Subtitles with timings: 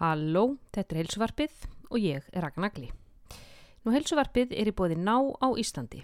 [0.00, 1.52] Halló, þetta er heilsuvarpið
[1.86, 2.88] og ég er Ragnar Nagli.
[3.86, 6.00] Nú heilsuvarpið er í bóði ná á Íslandi.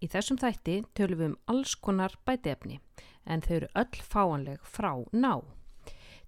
[0.00, 2.78] Í þessum þætti tölum við um alls konar bætiefni
[3.28, 5.42] en þau eru öll fáanleg frá ná.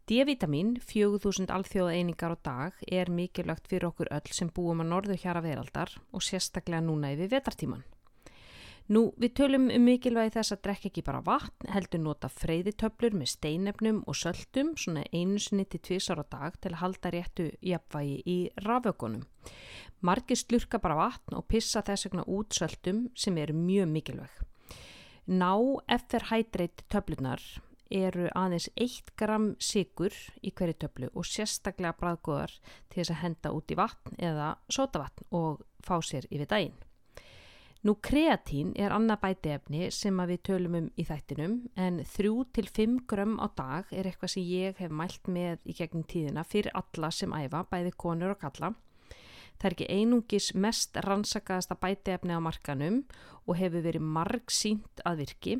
[0.09, 5.17] D-vitamin, 4000 alþjóða einingar á dag, er mikilvægt fyrir okkur öll sem búum að norðu
[5.21, 7.85] hjara veraldar og sérstaklega núna yfir vetartíman.
[8.89, 13.35] Nú, við tölum um mikilvægi þess að drekka ekki bara vatn, heldur nota freyðitöflur með
[13.35, 18.17] steinefnum og söldum, svona einu sinni til tvísar á dag til að halda réttu jafnvægi
[18.25, 19.27] í rafökunum.
[20.01, 24.41] Margir slurka bara vatn og pissa þess vegna út söldum sem eru mjög mikilvæg.
[25.29, 25.53] Ná
[26.33, 27.45] Hydrate töflunar
[27.93, 32.57] eru aðeins 1 gram sigur í hverju töflu og sérstaklega bræðgóðar
[32.89, 36.88] til þess að henda út í vatn eða sótavatn og fá sér yfir daginn.
[37.87, 43.47] Nú kreatín er annað bætiefni sem við tölum um í þættinum en 3-5 grömm á
[43.55, 47.61] dag er eitthvað sem ég hef mælt með í gegnum tíðina fyrir alla sem æfa,
[47.71, 48.73] bæði konur og kalla.
[49.59, 53.05] Það er ekki einungis mest rannsakaðasta bætiefni á markanum
[53.47, 55.55] og hefur verið marg sínt að virki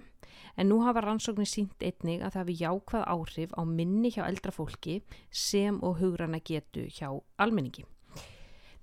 [0.59, 4.55] en nú hafa rannsóknir sínt einnig að það hefur jákvæð áhrif á minni hjá eldra
[4.59, 4.99] fólki
[5.31, 7.87] sem og hugrana getu hjá almenningi.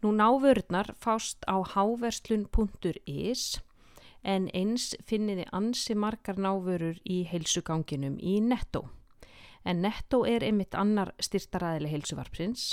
[0.05, 3.43] Nú návörðnar fást á háverslun.is
[4.21, 8.83] en eins finniði ansi margar návörur í heilsuganginum í Netto.
[9.65, 12.67] En Netto er einmitt annar styrtaræðileg heilsuvarpsins.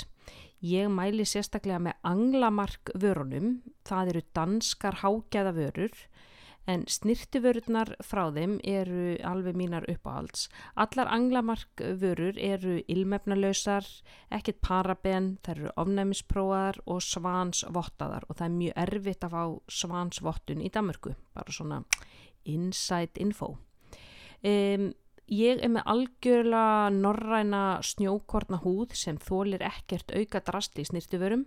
[0.61, 5.97] Ég mæli sérstaklega með anglamark vörunum, það eru danskar hágæða vörur
[6.69, 10.47] en snirtiförurnar frá þeim eru alveg mínar uppáhalds.
[10.79, 13.87] Allar anglamark vörur eru ilmefnalausar,
[14.31, 19.43] ekkert paraben, þær eru ofnæmispróaðar og svansvottaðar og það er mjög erfitt að fá
[19.81, 21.83] svansvottun í Damörku, bara svona
[22.43, 23.55] inside info.
[24.43, 24.91] Um,
[25.33, 31.45] Ég er með algjörlega norræna snjókorna húð sem þólir ekkert auka drasti í snirtuverum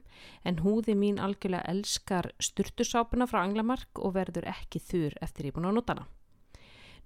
[0.48, 5.69] en húði mín algjörlega elskar styrtusápuna frá Anglamark og verður ekki þurr eftir ég búin
[5.70, 6.07] á notana.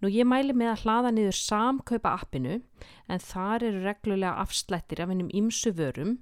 [0.01, 2.55] Nú ég mæli með að hlaða niður samkaupa appinu
[3.11, 6.15] en þar eru reglulega afslættir af hennum ímsu vörum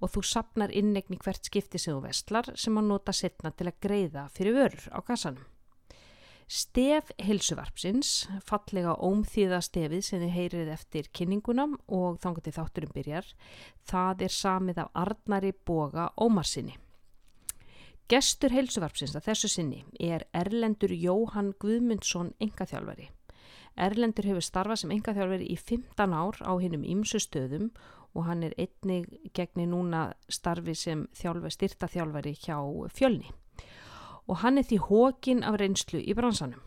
[0.00, 3.82] og þú sapnar innegni hvert skipti sem þú vestlar sem að nota setna til að
[3.84, 5.44] greiða fyrir vörur á kassanum.
[6.46, 13.30] Stef hilsuvarpsins, fallega ómþýða stefið sem þið heyrið eftir kynningunam og þannig til þátturum byrjar,
[13.90, 16.76] það er samið af Arnari Boga Ómarsinni.
[18.06, 23.08] Gestur hilsuvarpsins að þessu sinni er Erlendur Jóhann Guðmundsson engaþjálfari.
[23.74, 27.72] Erlendur hefur starfað sem engaþjálfari í 15 ár á hinnum ímsu stöðum
[28.14, 32.60] og hann er einnig gegni núna starfi sem þjálfa, styrta þjálfari hjá
[32.94, 33.34] fjölni
[34.26, 36.62] og hann er því hókin af reynslu í bransanum.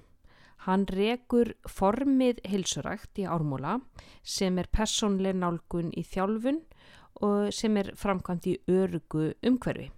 [0.68, 3.78] Hann rekur formið hilsurækt í ármóla
[4.24, 6.59] sem er personleg nálgun í þjálfun
[7.24, 9.90] og sem er framkvæmt í örugu umhverfi.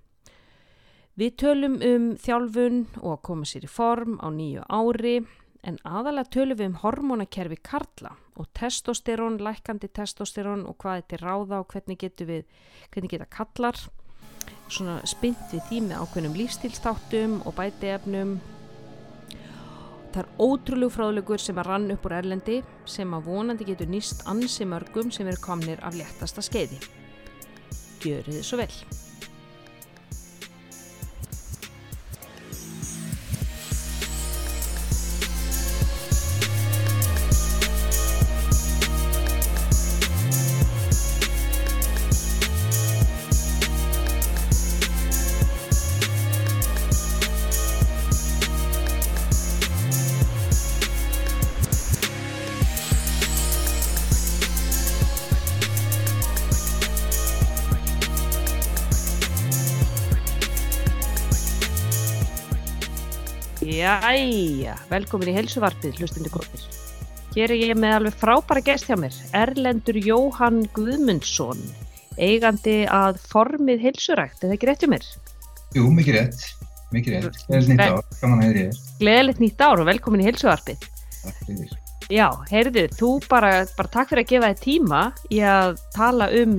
[1.18, 5.20] Við tölum um þjálfun og að koma sér í form á nýju ári
[5.68, 11.26] en aðalega tölum við um hormonakerfi karla og testosterón, lækandi testosterón og hvað þetta er
[11.26, 12.46] ráða og hvernig getur við,
[12.94, 13.78] hvernig geta kallar
[14.72, 18.40] svona spynt við því með ákveðnum lífstílstáttum og bætiefnum
[20.12, 22.58] það er ótrúlegu fráðlegur sem að rann upp úr Erlendi
[22.90, 26.82] sem að vonandi getur nýst ansi mörgum sem eru komnir af léttasta skeiði.
[28.02, 28.74] Gjörið þið svo vel
[63.92, 66.64] Jæja, velkomin í helsuvarpið, hlustundi góðir.
[67.36, 71.60] Hér er ég með alveg frábæra gæst hjá mér, Erlendur Jóhann Guðmundsson,
[72.16, 75.08] eigandi að formið helsurækt, er það ekki rétt hjá mér?
[75.76, 76.48] Jú, mikið rétt,
[76.96, 78.82] mikið rétt, gleðilegt nýtt ár, gaman að heyri þér.
[79.04, 80.88] Gleðilegt nýtt ár og velkomin í helsuvarpið.
[81.20, 81.76] Takk fyrir.
[82.12, 86.58] Já, heyrðu, þú bara, bara takk fyrir að gefa þig tíma í að tala um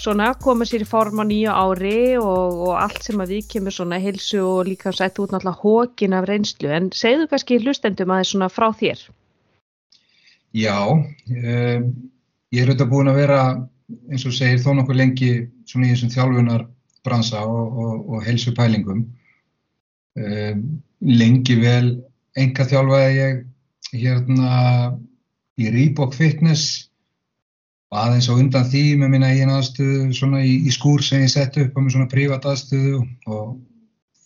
[0.00, 3.76] svona koma sér í form á nýja ári og, og allt sem að við kemur
[3.76, 6.70] svona hilsu og líka sætt út náttúrulega hókin af reynslu.
[6.72, 9.02] En segðu kannski hlustendum aðeins svona frá þér.
[10.56, 13.42] Já um, ég er auðvitað búin að vera
[14.08, 15.30] eins og segir þó nokkuð lengi
[15.68, 16.66] svona í þessum þjálfunar
[17.04, 19.04] bransa og, og, og helsu pælingum
[20.16, 20.64] um,
[21.04, 21.98] lengi vel
[22.38, 23.46] enga þjálfaði ég
[23.92, 24.52] hérna
[25.60, 26.90] í Reebok Fitness
[27.90, 31.32] og aðeins á undan því með minna eigin aðstöðu svona í, í skúr sem ég
[31.32, 33.56] sett upp á með svona prívat aðstöðu og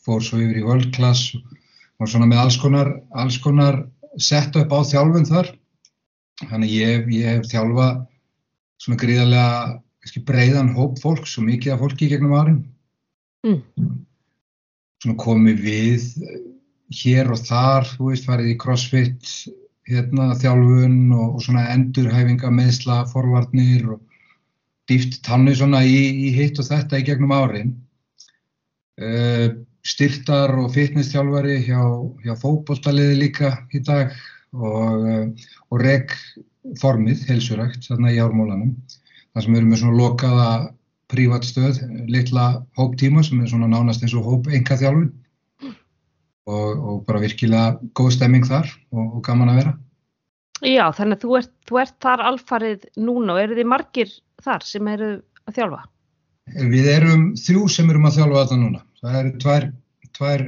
[0.05, 3.85] fór svo yfir í world class og svona með alls konar, alls konar
[4.21, 5.53] sett upp á þjálfun þar
[6.45, 7.89] þannig ég, ég hef þjálfa
[8.83, 12.59] svona gríðarlega breiðan hóp fólks og mikið af fólki gegnum árin
[13.47, 13.61] mm.
[15.01, 16.09] svona komið við
[16.93, 19.31] hér og þar, þú veist, farið í crossfit
[19.89, 24.03] hérna, þjálfun og, og svona endurhæfinga meðsla, forvarnir og
[24.91, 25.97] dýft tannu svona í,
[26.29, 27.75] í hitt og þetta í gegnum árin.
[29.01, 31.81] Uh, styrtar og fitness-þjálfari hjá,
[32.25, 34.13] hjá fókbóltaliði líka í dag
[34.55, 36.15] og, uh, og reg
[36.81, 38.77] formið, helsurækt, þarna í ármólanum.
[39.35, 40.49] Það sem eru með svona lokaða
[41.13, 42.47] prívatstöð, litla
[42.79, 45.13] hóptíma sem er svona nánast eins og hóp enga þjálfun
[46.50, 49.75] og, og bara virkilega góð stemming þar og, og gaman að vera.
[50.64, 54.12] Já, þannig að þú ert, þú ert þar alfarið núna og eru þið margir
[54.44, 55.11] þar sem eru
[55.44, 55.81] að þjálfa?
[56.75, 58.85] Við erum þrjú sem erum að þjálfa þetta núna.
[59.00, 59.67] Það eru tvær,
[60.17, 60.44] tvær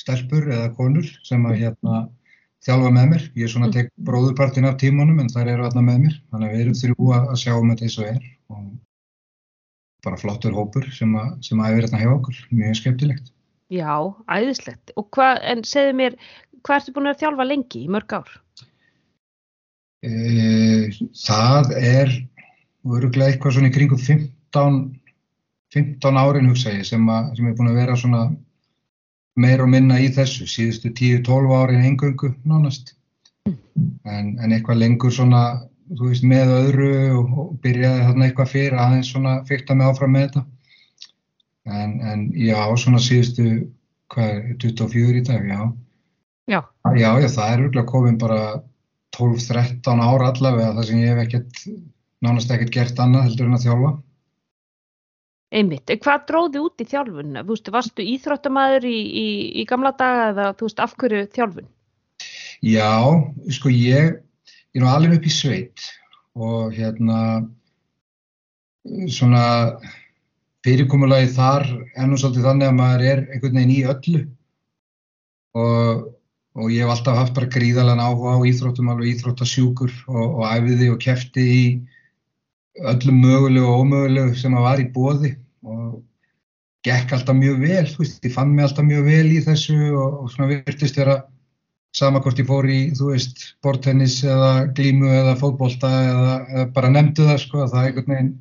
[0.00, 2.02] stelpur eða konur sem að hérna
[2.64, 3.26] þjálfa með mér.
[3.34, 6.16] Ég er svona að tek bróðurpartin af tímanum en þær eru aðna með mér.
[6.30, 8.64] Þannig að við erum þrjú að sjá um þetta eins og er og
[10.06, 12.42] bara flottur hópur sem að, sem að hefur hérna hjá okkur.
[12.54, 13.32] Mjög skemmtilegt.
[13.70, 13.94] Já,
[14.26, 14.90] æðislegt.
[14.98, 16.16] Og hvað, en segðu mér,
[16.66, 18.32] hvað ertu búin að þjálfa lengi í mörg ár?
[20.02, 20.10] E,
[21.22, 22.14] það er
[22.88, 24.78] öruglega eitthvað svona í kringum 15,
[25.76, 28.24] 15 árin hugsa ég sem, að, sem er búin að vera svona
[29.40, 32.96] meir og minna í þessu, síðustu 10-12 árin engöngu nánast.
[33.46, 35.44] En, en eitthvað lengur svona,
[35.94, 40.16] þú veist, með öðru og, og byrjaði þarna eitthvað fyrir aðeins svona fyrta með áfram
[40.16, 40.44] með þetta.
[41.68, 43.46] En, en já, svona síðustu,
[44.12, 45.62] hvað er, 24 í dag, já.
[46.50, 46.60] Já.
[46.96, 48.42] Já, já, það er örgulega komin bara
[49.16, 51.64] 12-13 ára allavega þar sem ég hef ekkert,
[52.24, 53.92] nánast ekkert gert annað heldur en að þjálfa.
[55.50, 57.42] Einmitt, hvað dróði út í þjálfunna?
[57.42, 59.28] Þú veist, varstu íþróttamæður í, í,
[59.58, 61.70] í gamla daga eða þú veist, af hverju þjálfun?
[62.70, 62.90] Já,
[63.56, 64.20] sko ég,
[64.70, 65.86] ég er nú alveg upp í sveit
[66.38, 67.18] og hérna,
[69.10, 69.42] svona,
[70.66, 71.66] fyrirkomulagi þar
[71.96, 74.24] ennum svolítið þannig að maður er einhvern veginn í öllu.
[75.60, 76.02] Og,
[76.60, 80.90] og ég hef alltaf haft bara gríðalega áhuga á íþróttum, alveg íþróttasjúkur og, og æfiði
[80.92, 81.64] og kefti í
[82.90, 85.34] öllum mögulegu og ómögulegu sem að var í bóði
[85.66, 86.00] og
[86.86, 90.20] gekk alltaf mjög vel, þú veist, ég fann mig alltaf mjög vel í þessu og,
[90.22, 91.18] og svona virtist vera
[91.96, 96.92] sama hvort ég fór í, þú veist, bortennis eða glímu eða fótbolta eða, eða bara
[96.94, 98.32] nefndu það, sko, að það er einhvern veginn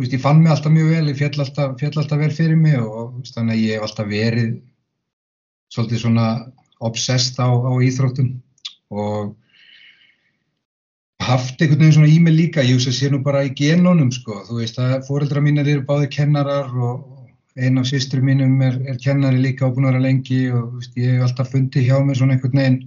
[0.00, 2.76] veist, ég fann mig alltaf mjög vel, ég fjall alltaf, fjall alltaf vel fyrir mig
[2.80, 4.52] og veist, þannig að ég hef alltaf verið
[5.74, 6.28] svolítið svona
[6.84, 8.34] obsessed á, á íþróttum
[8.94, 9.34] og
[11.24, 14.10] haft einhvern veginn svona í mig líka, ég veist að sé nú bara í genónum
[14.12, 17.14] sko, þú veist að fóreldra mínir eru báði kennarar og
[17.54, 20.98] einn af sýstur mínum er, er kennari líka og búin að vera lengi og veist,
[20.98, 22.80] ég hef alltaf fundið hjá mig svona einhvern veginn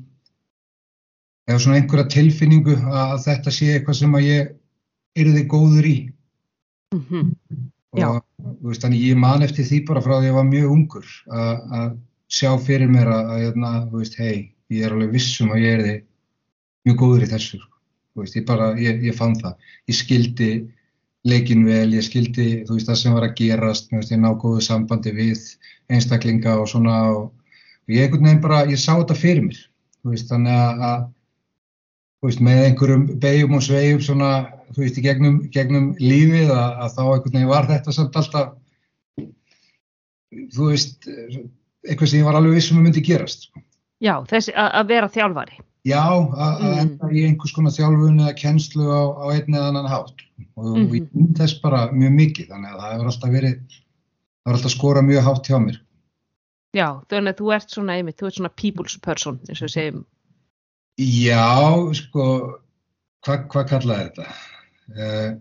[1.47, 4.53] eða svona einhverja tilfinningu að þetta sé eitthvað sem að ég
[5.17, 5.97] erði góður í
[6.95, 7.31] Mm -hmm.
[7.91, 8.23] og
[8.63, 11.97] veist, þannig ég man eftir því bara frá því að ég var mjög ungur að
[12.31, 15.99] sjá fyrir mér að, hérna, veist, hei, ég er alveg vissum að ég er þið
[16.87, 17.75] mjög góður í þessu sko.
[18.15, 19.55] veist, ég, bara, ég, ég fann það
[19.87, 20.51] ég skildi
[21.27, 25.43] leikin vel ég skildi það sem var að gerast ég ná góðu sambandi við
[25.91, 27.31] einstaklinga og svona og,
[27.87, 29.59] og ég, bara, ég sá þetta fyrir mér
[30.27, 31.07] þannig að,
[32.23, 34.31] veist, með einhverjum beigjum og svegjum svona,
[34.73, 38.51] þú veist, í gegnum, gegnum lífið að, að þá einhvern veginn var þetta samt alltaf,
[40.55, 41.07] þú veist,
[41.87, 43.47] eitthvað sem ég var alveg vissum að myndi gerast.
[43.47, 43.63] Sko.
[44.03, 45.59] Já, þessi að vera þjálfari.
[45.87, 46.77] Já, að mm.
[46.81, 50.23] enda í einhvers konar þjálfun eða kennslu á, á einn eða annan hátt
[50.57, 50.95] og, mm -hmm.
[50.97, 51.09] ég mhm.
[51.13, 55.07] finn þess bara mjög mikið, þannig að það hefur alltaf verið, það hefur alltaf skorað
[55.07, 55.79] mjög hátt hjá mér.
[56.75, 59.75] Já, þannig að þú ert svona, einmitt, þú ert svona people's person, eins og við
[59.77, 60.05] segjum
[60.97, 62.23] Já, sko,
[63.21, 64.23] hvað hva kallaði þetta?
[64.95, 65.35] Uh,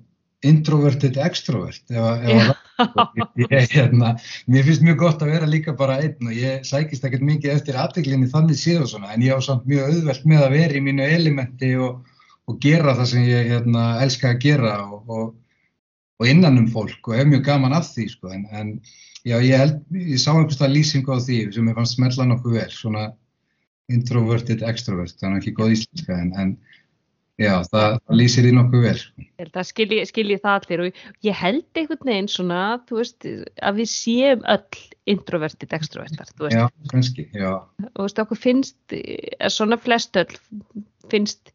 [0.46, 1.82] introverted extrovert.
[1.90, 2.66] Ef, ef
[3.40, 4.12] ég, hérna,
[4.46, 7.78] mér finnst mjög gott að vera líka bara einn og ég sækist ekkert mikið eftir
[7.80, 11.08] aðdeglinni þannig og svona en ég á samt mjög auðvelt með að vera í mínu
[11.16, 12.04] elementi og,
[12.46, 15.34] og gera það sem ég hérna, elska að gera og, og,
[16.20, 18.74] og innan um fólk og hef mjög gaman af því sko en, en
[19.24, 22.72] já, ég, held, ég sá einhverstað lýsingu á því sem ég fannst smella nokkuð vel
[22.74, 23.08] svona
[23.92, 26.56] introverted extrovert, þannig ekki góð íslenska en, en
[27.42, 28.96] já, það, það lýsir í nokkuð vel.
[29.44, 33.28] Það skilji, skilji það allir og ég held einhvern veginn svona, þú veist,
[33.60, 36.58] að við séum öll introverted extrovertar, þú veist.
[36.58, 37.52] Já, kannski, já.
[37.86, 38.98] Og þú veist, okkur finnst,
[39.52, 40.38] svona flest öll
[41.12, 41.52] finnst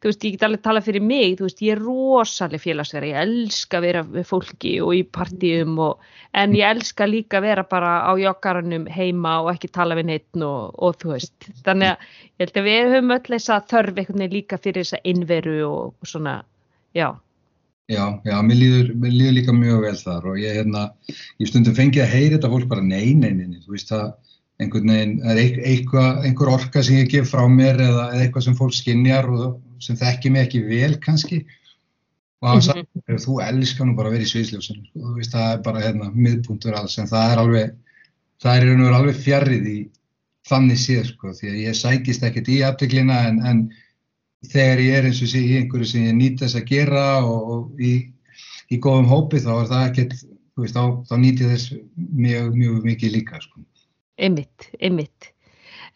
[0.00, 3.20] þú veist, ég get alveg tala fyrir mig, þú veist, ég er rosalega félagsverð, ég
[3.20, 6.06] elska að vera með fólki og í partíum og,
[6.40, 10.40] en ég elska líka að vera bara á joggarunum heima og ekki tala við neitt
[10.40, 14.00] og, og þú veist, þannig að ég held að við höfum öll þess að þörf
[14.00, 16.38] einhvern veginn líka fyrir þessa innveru og, og svona,
[16.96, 17.10] já.
[17.90, 20.88] Já, já, mér líður, mér líður líka mjög vel þar og ég, hérna,
[21.42, 24.12] ég stundum fengið að heyra þetta fólk bara nei, nei, nei, nei, þú veist það,
[24.62, 28.76] einhvern veginn, það er einhver orka sem ég gef frá mér eða eitthvað sem fólk
[28.76, 31.44] skinnjar og sem þekki mig ekki vel kannski
[32.40, 33.22] og það er sagt, mm -hmm.
[33.24, 36.10] þú elskar nú bara að vera í sviðsljósinu, sko, þú veist, það er bara hérna
[36.14, 37.74] miðpunktur alls, en það er alveg,
[38.40, 39.80] það er einhvern veginn alveg fjarrið í
[40.48, 43.60] þannig séð, sko, því að ég sækist ekkert í afteklina en, en
[44.48, 47.50] þegar ég er eins og sé í einhverju sem ég nýtt þess að gera og,
[47.52, 47.92] og í,
[48.72, 50.16] í góðum hópi þá er það ekkert,
[50.54, 53.60] þú veist, þá, þá nýtt ég þess mjög, mjög mikið líka, sko.
[54.20, 55.32] Ymmit, ymmit.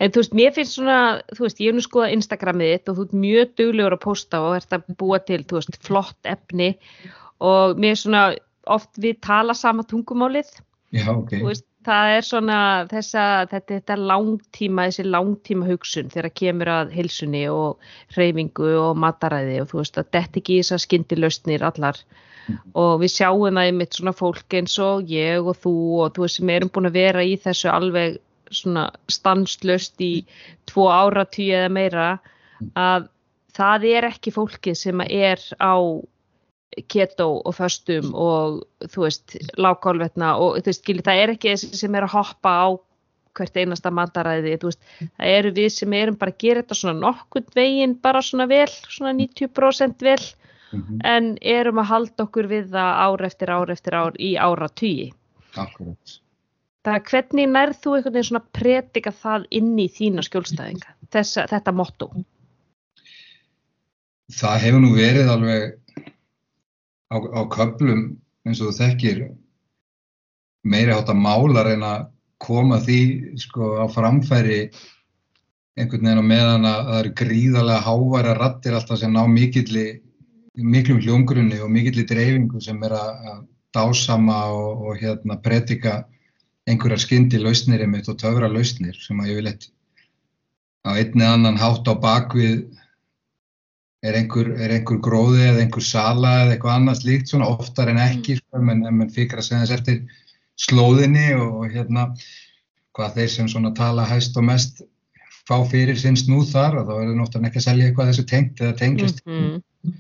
[0.03, 0.99] En þú veist, mér finnst svona,
[1.37, 4.41] þú veist, ég hef nú skoðað Instagramið þitt og þú ert mjög duglegur að posta
[4.43, 6.73] og ert að búa til, þú veist, flott efni
[7.45, 8.25] og mér er svona,
[8.75, 10.51] oft við tala sama tungumálið.
[10.95, 11.37] Já, ok.
[11.37, 12.59] Þú veist, það er svona
[12.91, 19.61] þessa, þetta, þetta langtíma, þessi langtíma hugsun þegar kemur að hilsunni og reyfingu og mataræði
[19.63, 22.61] og þú veist, að þetta ekki í þess að skyndilöstnir allar mm.
[22.81, 25.75] og við sjáum það einmitt svona fólk eins og ég og þú
[26.05, 28.21] og þú veist sem erum búin að vera í þessu alveg
[28.51, 30.25] svona stanslöst í
[30.71, 32.09] tvo áratí eða meira
[32.79, 33.09] að
[33.55, 35.77] það er ekki fólkið sem er á
[36.91, 41.81] keto og föstum og þú veist lágkálvetna og þú veist skilji það er ekki þessi
[41.85, 42.67] sem er að hoppa á
[43.35, 44.81] hvert einasta mataræði veist,
[45.19, 48.71] það eru við sem erum bara að gera þetta svona nokkund veginn bara svona vel
[48.71, 51.01] svona 90% vel mm -hmm.
[51.05, 55.13] en erum að halda okkur við það ár eftir ár eftir ár í ára tíi
[55.57, 56.24] Akkurat
[56.85, 61.47] Það er hvernig nærð þú einhvern veginn svona predika það inn í þína skjólstæðinga, Þessa,
[61.49, 62.11] þetta motto?
[64.35, 65.65] Það hefur nú verið alveg
[67.09, 68.05] á, á köplum
[68.45, 69.23] eins og þú þekkir
[70.65, 72.07] meiri hátt að mála reyna að
[72.45, 73.01] koma því
[73.41, 74.61] sko á framfæri
[75.79, 79.87] einhvern veginn á meðan að það eru gríðarlega háværa rattir alltaf sem ná mikilli,
[80.61, 86.03] miklum hljóngrunni og mikilli dreifingu sem er að dásama og, og hérna predika
[86.71, 89.69] einhverjar skyndi lausnir einmitt og töfra lausnir sem að ég vil eitt
[90.85, 92.65] á einni annan hátt á bakvið
[94.05, 98.01] er einhver, er einhver gróði eða einhver sala eða eitthvað annað slíkt svona oftar en
[98.01, 100.03] ekki sko, en mann fikar að segja þess eftir
[100.61, 102.11] slóðinni og hérna
[102.95, 104.85] hvað þeir sem svona tala hæst og mest
[105.49, 108.27] fá fyrir sinn snúð þar og þá er það náttúrulega ekki að selja eitthvað þessu
[108.29, 109.97] tengt eða tengjast mm -hmm.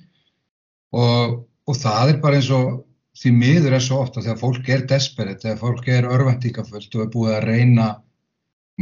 [1.00, 2.84] og, og það er bara eins og
[3.18, 7.12] því miður er svo ofta þegar fólk er desperate, þegar fólk er örvendíkafullt og er
[7.12, 7.88] búið að reyna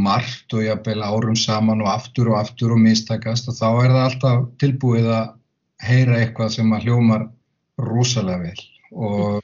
[0.03, 4.05] margt og jafnvel árum saman og aftur og aftur og mistakast og þá er það
[4.07, 5.35] alltaf tilbúið að
[5.85, 7.29] heyra eitthvað sem að hljómar
[7.83, 8.65] rosalega vel.
[8.93, 9.43] Og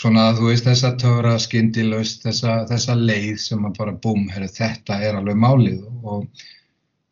[0.00, 5.00] svona þú veist þessa töfra skyndilaust, þessa, þessa leið sem að bara búm, herri, þetta
[5.04, 5.82] er alveg málið.
[6.04, 6.26] Og,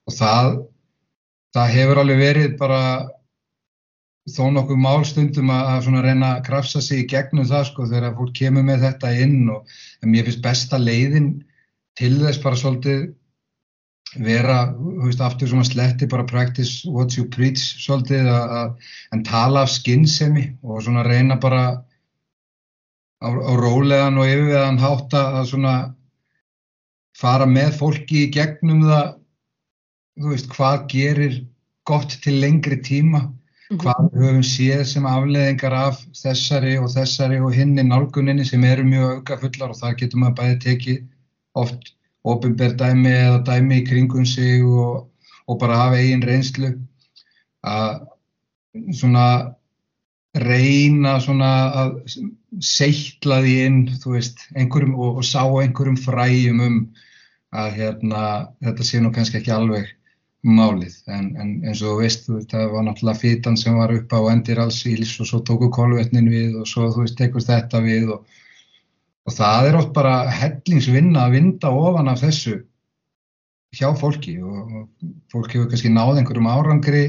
[0.05, 0.51] og það,
[1.57, 2.83] það hefur alveg verið bara
[4.25, 8.65] þó nokkuð málstundum að reyna að krafsa sig í gegnum það sko þegar fólk kemur
[8.65, 9.75] með þetta inn og
[10.09, 11.29] mér finnst besta leiðin
[11.99, 13.03] til þess bara svolítið
[14.25, 18.77] vera, þú veist, aftur svona sletti bara practice what you preach svolítið að,
[19.13, 21.65] en tala af skinnsemi og svona reyna bara
[23.21, 25.75] á, á rólegan og yfirveðan hátt að svona
[27.19, 29.15] fara með fólki í gegnum það,
[30.21, 31.41] þú veist, hvað gerir
[31.85, 33.27] gott til lengri tíma.
[33.83, 38.85] Hvað við höfum séð sem afleðingar af þessari og þessari og hinni nálguninni sem eru
[38.89, 41.03] mjög aukafullar og það getur maður bæði tekið
[41.63, 41.93] oft
[42.25, 45.05] ofinbér dæmi eða dæmi í kringum sig og,
[45.49, 46.73] og bara hafa eigin reynslu.
[47.65, 48.05] Að
[48.97, 49.27] svona
[50.35, 51.51] reyna svona
[51.83, 51.99] að
[52.65, 56.81] seittla því inn veist, einhverjum, og, og sá einhverjum fræjum um
[57.55, 58.23] að hérna,
[58.65, 59.93] þetta sé nú kannski ekki alveg
[60.45, 60.97] málið.
[61.09, 64.61] En, en eins og þú veist það var náttúrulega fítan sem var upp á endir
[64.61, 68.39] alls íls og svo tóku kolvetnin við og svo þú veist tekur þetta við og,
[69.25, 72.59] og það er oft bara hellingsvinna að vinda ofan af þessu
[73.75, 77.05] hjá fólki og, og fólk hefur kannski náð einhverjum árangri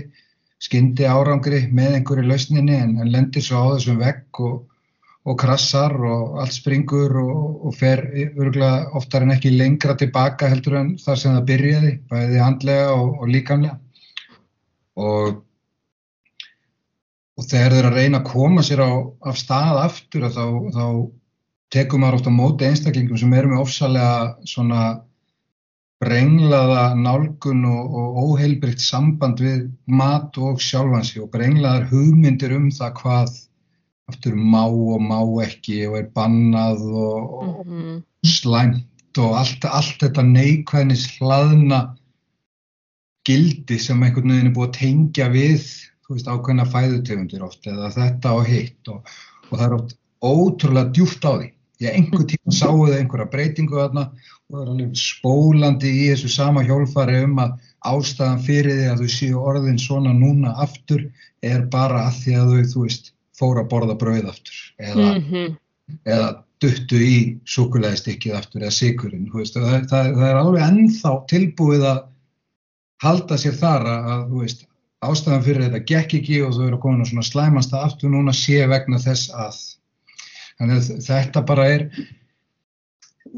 [0.64, 4.64] skyndi árangri með einhverju lausninni en, en lendir svo á þessum vegg og
[5.26, 10.78] og krassar og allt springur og, og fer örgulega oftar en ekki lengra tilbaka heldur
[10.82, 13.80] en þar sem það byrjaði, bæði handlega og, og líkamlega.
[14.96, 15.42] Og,
[17.36, 18.92] og þegar þeir að reyna að koma sér á,
[19.26, 20.46] af stað aftur þá,
[20.78, 20.86] þá
[21.74, 24.84] tekum maður ofta móti einstaklingum sem eru með ofsalega svona
[26.06, 32.98] brenglaða nálgun og, og óheilbrikt samband við mat og sjálfansi og brenglaðar hugmyndir um það
[33.02, 33.36] hvað
[34.12, 38.02] aftur má og má ekki og er bannað og, og mm -hmm.
[38.26, 41.96] slæmt og allt, allt þetta neikvæðnis hlaðna
[43.26, 45.64] gildi sem einhvern veginn er búið að tengja við
[46.10, 49.02] veist, ákveðna fæðutegundir oft eða þetta og hitt og,
[49.50, 49.96] og það er oft
[50.26, 51.52] ótrúlega djúft á því.
[51.84, 56.30] Ég einhver tíma sáu þau einhverja breytingu þarna og það er alveg spólandi í þessu
[56.32, 57.58] sama hjólfari um að
[57.90, 61.04] ástæðan fyrir því að þau séu orðin svona núna aftur
[61.44, 65.24] er bara að því að þau, þú veist, fóra að borða brauð aftur eða, mm
[65.30, 65.56] -hmm.
[66.06, 66.30] eða
[66.64, 67.18] duttu í
[67.52, 72.04] sukulæðistykkið aftur eða sigurinn, þú veist, það, það, það er alveg ennþá tilbúið að
[73.04, 74.68] halda sér þar að, þú veist,
[75.06, 78.62] ástæðan fyrir þetta gekk ekki og þau eru að svona slæmast að aftur núna sé
[78.72, 79.58] vegna þess að
[80.60, 81.86] þannig að þetta bara er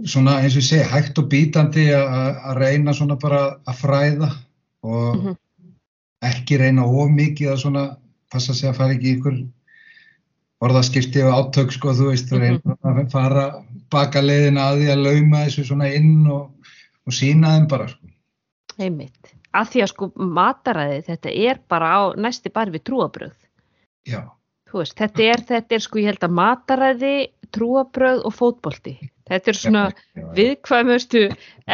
[0.06, 4.30] svona eins og ég segi hægt og bítandi að reyna svona bara að fræða
[4.86, 5.38] og mm -hmm.
[6.22, 7.86] ekki reyna of mikið að svona
[8.32, 9.38] passa sig að fara ekki ykkur
[10.64, 13.00] orðaskipti og átök sko þú veist þú reyna mm -hmm.
[13.02, 13.46] að fara
[13.92, 16.52] baka leiðin að því að lauma þessu svona inn og,
[17.08, 18.08] og sína þeim bara sko.
[18.78, 23.38] Einmitt, að því að sko mataræði þetta er bara á næsti bar við trúabröð.
[24.06, 24.22] Já.
[24.70, 27.16] Þú veist, þetta er, þetta er sko ég held að mataræði,
[27.52, 28.98] trúabröð og fótbolti
[29.28, 29.84] Þetta er svona
[30.38, 31.24] viðkvæmustu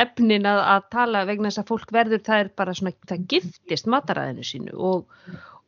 [0.04, 3.90] efnin að, að tala vegna þess að fólk verður, það er bara svona, það giftist
[3.94, 5.28] mataræðinu sínu og,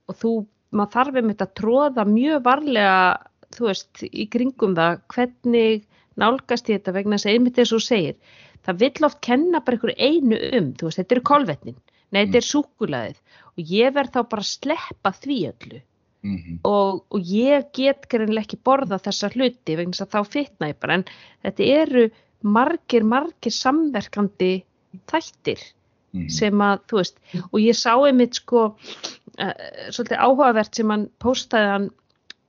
[0.10, 0.34] og þú,
[0.76, 2.98] maður þarf þetta að tróða mjög varlega,
[3.56, 5.86] þú veist, í kringum það, hvernig
[6.22, 8.16] nálgast ég þetta vegna þess að einmitt þess að þú segir,
[8.66, 12.42] það vill oft kenna bara einhverju einu um, þú veist, þetta eru kolvetnin, nei, þetta
[12.42, 13.20] er súkulæðið
[13.56, 15.82] og ég verð þá bara að sleppa því öllu.
[16.26, 16.58] Mm -hmm.
[16.66, 20.80] og, og ég get greinlega ekki borða þessa hluti vegna þess að þá fitna ég
[20.82, 20.94] bara.
[20.94, 21.04] En
[21.46, 22.06] þetta eru
[22.42, 24.64] margir, margir samverkandi
[25.06, 26.30] þættir mm -hmm.
[26.30, 27.20] sem að, þú veist,
[27.52, 28.76] og ég sá einmitt sko,
[29.36, 31.88] svolítið áhugavert sem hann postaði hann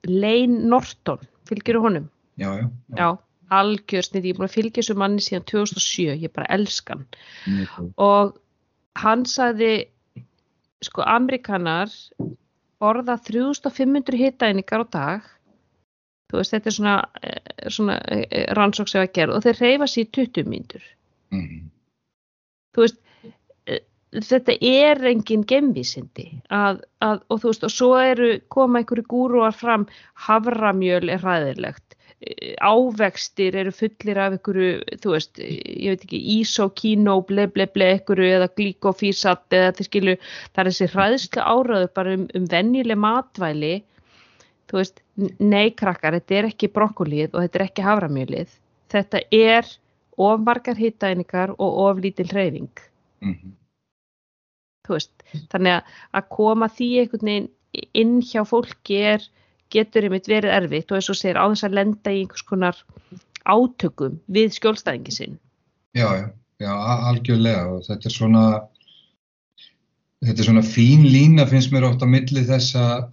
[0.07, 2.11] Lane Norton, fylgjur honum?
[2.37, 2.67] Já, já.
[2.67, 3.09] Já, já
[3.53, 7.05] algjörsnið, ég er búin að fylgja þessu manni síðan 2007, ég bara elskan
[7.47, 7.93] mm.
[8.03, 8.35] og
[8.99, 9.87] hann sagði
[10.83, 11.93] sko, amerikanar
[12.81, 15.31] borða 3500 hittæningar á dag
[16.27, 20.11] þú veist þetta er svona, eh, svona eh, rannsóks eða gerð og þeir reyfa sér
[20.19, 20.83] 20 mínútur
[21.31, 21.71] mm
[22.75, 23.06] þú veist eh,
[24.23, 29.55] þetta er engin gemvísindi að, að, og þú veist og svo eru koma einhverju gúruar
[29.55, 29.85] fram
[30.27, 31.87] havramjöl er ræðilegt
[32.65, 34.69] ávextir eru fullir af einhverju,
[35.03, 40.15] þú veist, ég veit ekki ísokínó, ble ble ble einhverju eða glíkofísat eða þetta skilu,
[40.53, 43.75] það er þessi hræðslu áraðu bara um, um vennileg matvæli
[44.67, 45.03] þú veist,
[45.37, 48.57] nei krakkar þetta er ekki brokkolið og þetta er ekki havramjölið,
[48.95, 49.71] þetta er
[50.17, 52.73] ofmargar hittæningar og oflítil hreyfing
[53.21, 53.53] mm -hmm.
[53.53, 53.66] þú
[54.95, 55.13] veist,
[55.51, 57.49] þannig að koma því einhvern veginn
[57.97, 59.25] inn hjá fólki er
[59.73, 62.79] getur einmitt verið erfitt og eins og segir á þess að lenda í einhvers konar
[63.47, 65.35] átökum við skjólstæðingi sinn.
[65.97, 66.27] Já, já,
[66.63, 66.71] já,
[67.11, 68.45] algjörlega og þetta er svona,
[70.25, 73.09] þetta er svona fín lína finnst mér ótt á milli þess að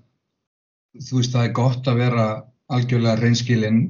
[1.02, 2.28] þú veist það er gott að vera
[2.74, 3.82] algjörlega reynskilinn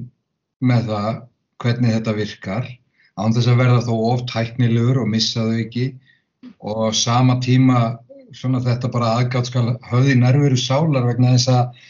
[0.65, 1.21] með það
[1.63, 2.71] hvernig þetta virkar
[3.15, 5.85] án þess að verða þó oft hæknilegur og missa þau ekki
[6.59, 7.97] og sama tíma
[8.35, 11.85] svona þetta bara aðgátt skal höfði nærveru sálar vegna þess að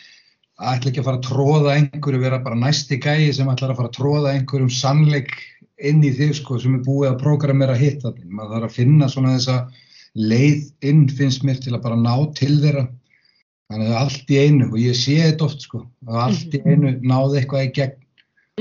[0.71, 3.91] ætla ekki að fara að tróða einhverju, vera bara næsti gæi sem ætlar að fara
[3.91, 5.33] að tróða einhverjum sannleik
[5.83, 9.09] inn í þig sko sem er búið að prógramera hitt að maður þarf að finna
[9.11, 9.57] svona þessa
[10.15, 12.85] leið inn finnst mér til að bara ná til þeirra
[13.71, 16.71] þannig að allt í einu og ég sé þetta oft sko að allt í mhm.
[16.71, 18.01] einu náði eitthvað í gegn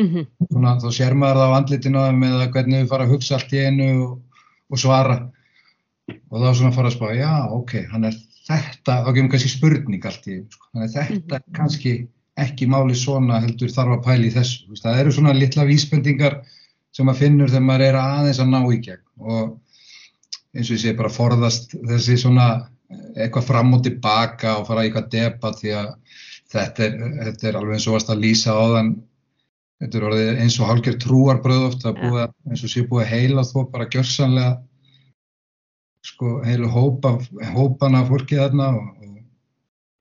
[0.01, 0.27] -hmm.
[0.51, 3.55] svona þá sér maður það á andlitinu á eða hvernig við fara að hugsa allt
[3.55, 5.19] í einu og, og svara
[6.13, 10.05] og þá svona fara að spá já ok, hann er þetta, þá við kannski spurning
[10.09, 10.69] allt í, sko.
[10.73, 11.57] þannig að þetta er mhm.
[11.57, 11.95] kannski
[12.45, 16.41] ekki máli svona heldur þarf að pæli þessu, það eru svona litla vísbendingar
[16.95, 19.05] sem maður finnur þegar maður er aðeins að ná í gegn.
[19.23, 19.41] Og
[20.55, 22.49] eins og ég segi bara forðast þessi svona
[23.15, 25.91] eitthvað fram og tilbaka og fara í eitthvað debat því að
[26.55, 28.93] þetta er, þetta er alveg eins og að lýsa á þann
[29.83, 33.47] þetta er orðið eins og hálfgerð trúarbröð oft að búið eins og sé búið heila
[33.49, 34.53] þó bara gjörsanlega
[36.05, 37.17] sko heilu hópa,
[37.55, 38.91] hópana fólki þarna og,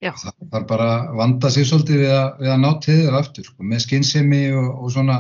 [0.10, 3.48] og það þarf bara vanda sig svolítið við að, við að ná til þér aftur
[3.48, 5.20] sko, með skinnsemi og, og svona,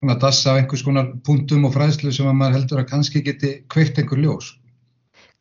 [0.00, 3.52] svona dassa af einhvers konar punktum og fræðslu sem að maður heldur að kannski geti
[3.72, 4.54] kveikt einhver ljós.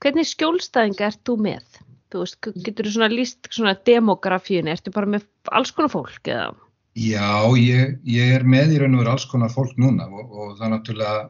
[0.03, 1.79] Hvernig skjólstæðinga ert þú með?
[2.11, 6.51] Þú veist, getur þú svona líst svona demografíun, ertu bara með alls konar fólk eða?
[6.95, 10.53] Já, ég, ég er með í raun og veru alls konar fólk núna og, og
[10.59, 11.23] það er náttúrulega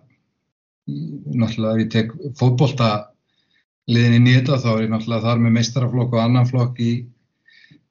[0.86, 2.89] náttúrulega ef ég tek fótbolta
[3.89, 6.93] liðin í nýta þá er ég náttúrulega þar með meistaraflokk og annan flokk í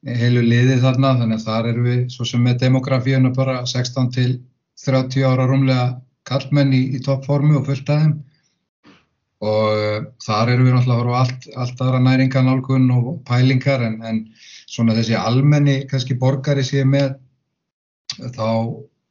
[0.05, 4.31] heilu liði þarna þannig að þar erum við svo sem með demografíuna bara 16 til
[4.85, 5.87] 30 ára rúmlega
[6.29, 8.15] kallmenn í, í toppformu og fullt aðeim
[9.45, 14.23] og uh, þar erum við náttúrulega allt, allt aðra næringanálgun og pælingar en, en
[14.71, 17.17] svona þessi almenni kannski borgari séu með
[18.35, 18.47] þá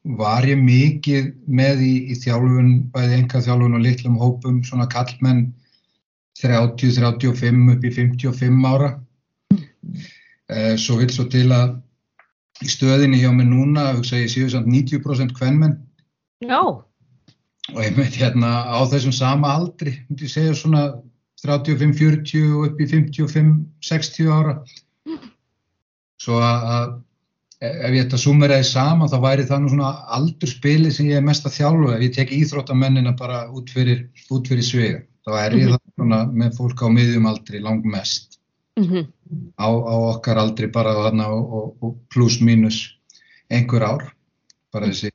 [0.03, 5.45] var ég mikið með í, í þjálfun, bæði enga þjálfun og litlum hópum, svona kallmenn
[6.41, 8.93] 30-35 upp í 55 ára
[10.53, 11.77] Eh, svo vil svo til að
[12.63, 15.77] í stöðinni hjá mig núna, hugsa ég séu samt 90% kvennmenn.
[16.43, 16.59] Já.
[17.71, 20.83] Og ég með hérna á þessum sama aldri, ég segja svona
[21.43, 24.57] 35-40 upp í 55-60 ára.
[26.21, 26.99] Svo að
[27.63, 31.21] ef ég ætta að sumera þið saman þá væri það nú svona aldurspili sem ég
[31.21, 31.95] er mest að þjálfa.
[31.95, 36.23] Ef ég tek íþróttamennina bara út fyrir, út fyrir svega, þá er ég það svona
[36.43, 38.39] með fólk á miðjum aldri langmest
[38.79, 39.05] mm -hmm.
[39.57, 42.97] á, á okkar aldri bara þarna og, og pluss mínus
[43.49, 44.03] einhver ár
[44.73, 45.11] bara þessi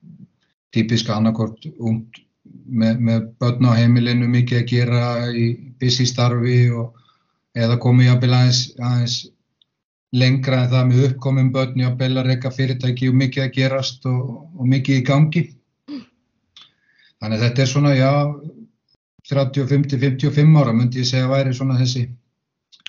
[0.72, 2.22] típiska annarkort út
[2.68, 5.46] með, með börn á heimilinu mikið að gera í
[5.80, 6.94] busy starfi og,
[7.56, 9.16] eða komið jafnvel aðeins, aðeins
[10.16, 14.30] lengra en það með uppkominn börn jafnvel að reyka fyrirtæki og mikið að gerast og,
[14.56, 15.42] og mikið í gangi
[17.18, 18.12] þannig að þetta er svona já
[19.28, 22.06] 30, 50, 55 ára myndi ég segja að væri svona þessi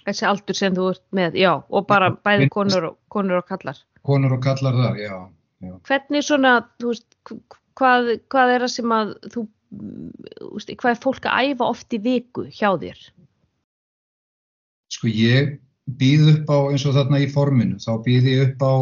[0.10, 3.80] þessi aldur sem þú ert með, já, og bara bæði konur og, konur og kallar.
[4.08, 5.16] Konur og kallar þar, já.
[5.66, 5.74] já.
[5.90, 7.08] Hvernig svona, þú veist,
[7.80, 9.46] hvað, hvað er það sem að þú,
[10.74, 13.02] hvað er fólk að æfa oft í viku hjá þér?
[14.90, 15.58] Sko ég
[16.00, 18.74] býð upp á eins og þarna í forminu, þá býð ég upp á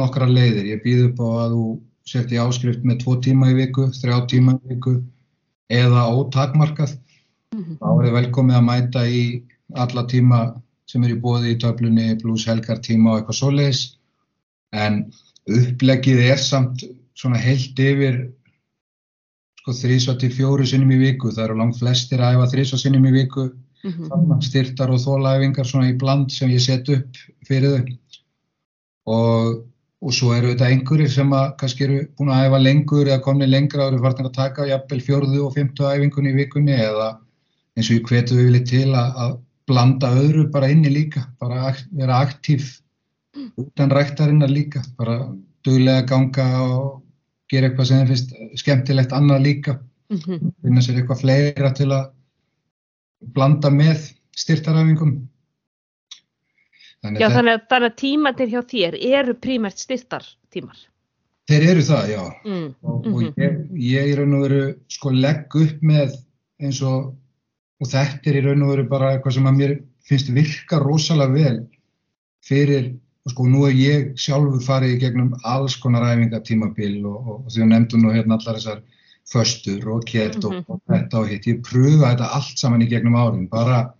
[0.00, 0.70] nokkra leiðir.
[0.74, 1.66] Ég býð upp á að þú
[2.06, 4.94] setja áskrift með tvo tíma í viku, þrjá tíma í viku
[5.72, 6.96] eða ótakmarkað.
[7.54, 7.78] Mm -hmm.
[7.80, 9.42] Þá er þið velkomið að mæta í
[9.74, 10.40] alla tíma
[10.86, 13.82] sem er í bóði í töflunni pluss helgar tíma og eitthvað svoleiðis
[14.76, 15.00] en
[15.46, 16.84] upplegið er samt
[17.18, 18.20] svona heilt yfir
[19.60, 23.08] sko þrísa til fjóru sinnum í viku það eru langt flestir að æfa þrísa sinnum
[23.10, 23.48] í viku
[23.86, 24.42] mm -hmm.
[24.42, 27.96] styrtar og þólaæfingar svona í bland sem ég set upp fyrir þau
[29.06, 29.64] og,
[30.02, 33.46] og svo eru þetta einhverjir sem að kannski eru búin að æfa lengur eða komni
[33.46, 37.18] lengra og eru farnir að taka jafnvel fjörðu og fymtu æfingunni í vikunni eða
[37.76, 41.74] eins og ég hvetu við vilja til að, að blanda öðru bara inni líka, bara
[41.92, 42.68] vera aktív
[43.60, 45.26] utan ræktarinnar líka, bara
[45.66, 47.02] duglega ganga og
[47.50, 49.78] gera eitthvað sem þeim finnst skemmtilegt annað líka,
[50.10, 50.52] mm -hmm.
[50.62, 52.10] finna sér eitthvað fleira til að
[53.20, 55.16] blanda með styrtaræfingum.
[57.04, 60.78] Þannig já, þannig að, þannig að tímatir hjá þér eru prímært styrtartímar?
[61.46, 62.22] Þeir eru það, já.
[62.44, 63.14] Mm, og, mm -hmm.
[63.14, 63.60] og ég,
[63.92, 66.16] ég er raun og veru sko legg upp með
[66.58, 67.14] eins og
[67.80, 69.74] og þetta er í raun og veru bara eitthvað sem að mér
[70.08, 71.58] finnst virka rosalega vel
[72.46, 72.92] fyrir,
[73.26, 77.48] og sko nú er ég sjálfur farið í gegnum alls konar æfingatímabil og, og, og
[77.52, 78.84] því að nefndu nú hérna allar þessar
[79.32, 80.64] föstur og kett og, mm -hmm.
[80.68, 83.92] og þetta og hitt, ég pröfa þetta allt saman í gegnum árin, bara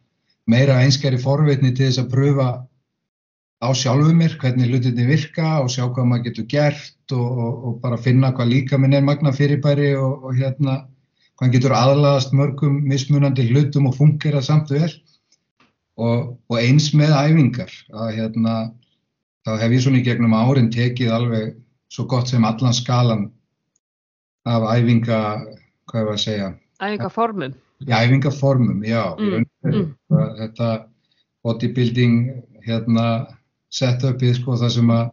[0.47, 2.67] meira einskæri forveitni til þess að pröfa
[3.63, 8.33] á sjálfu mér hvernig hlutinni virka og sjá hvað maður getur gert og bara finna
[8.33, 10.87] hvað líka minn er magna fyrirbæri og hérna
[11.37, 14.91] hvað getur aðlaðast mörgum mismunandi hlutum og fungera samt vel.
[15.97, 18.55] Og, og eins með æfingar að hérna
[19.47, 21.55] þá hef ég svona í gegnum árin tekið alveg
[21.93, 23.31] svo gott sem allan skalan
[24.47, 25.21] af æfinga,
[25.91, 26.51] hvað er það að segja?
[26.83, 27.57] Æfingaformum.
[27.87, 29.03] Já, æfingaformum, já.
[29.19, 29.89] Mm, mm.
[30.41, 30.71] Þetta
[31.47, 32.17] bodybuilding
[32.67, 33.07] hérna
[33.73, 35.07] setupið sko það sem að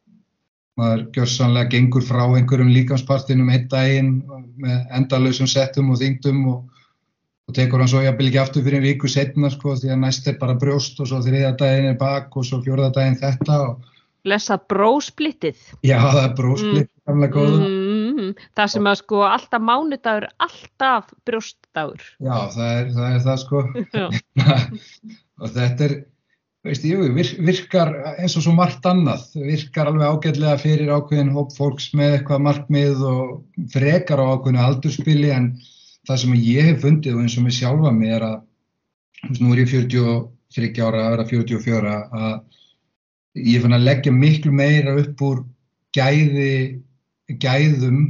[0.80, 4.13] maður gjörsanlega gengur frá einhverjum líkanspartinum einn daginn
[4.62, 6.63] með endalösum settum og þingdum og,
[7.50, 10.39] og tekur hann svo jafnvel ekki aftur fyrir viku setna sko því að næst er
[10.41, 13.89] bara brjóst og svo þriða daginn er bak og svo fjörða daginn þetta og...
[14.26, 17.24] Lessa brósplittið Já það er brósplittið, mm.
[18.34, 22.08] Mm, Það sem að sko alltaf mánudagur, alltaf brjóstdagur.
[22.19, 23.63] Já það er það, er það sko.
[25.43, 25.96] Og þetta er
[26.63, 27.04] veist, jú,
[27.43, 32.46] virkar eins og svo margt annað, virkar alveg ágætlega fyrir ákveðin hóp fólks með eitthvað
[32.48, 33.34] markmið og
[33.74, 35.52] frekar á ákveðinu aldurspili en
[36.08, 38.38] það sem ég hef fundið og eins og mig sjálfa mig er að,
[39.39, 42.34] nú er ég 43 ára, að vera 44 að
[43.43, 45.43] ég fann að leggja miklu meira upp úr
[45.96, 46.80] gæði,
[47.43, 48.04] gæðum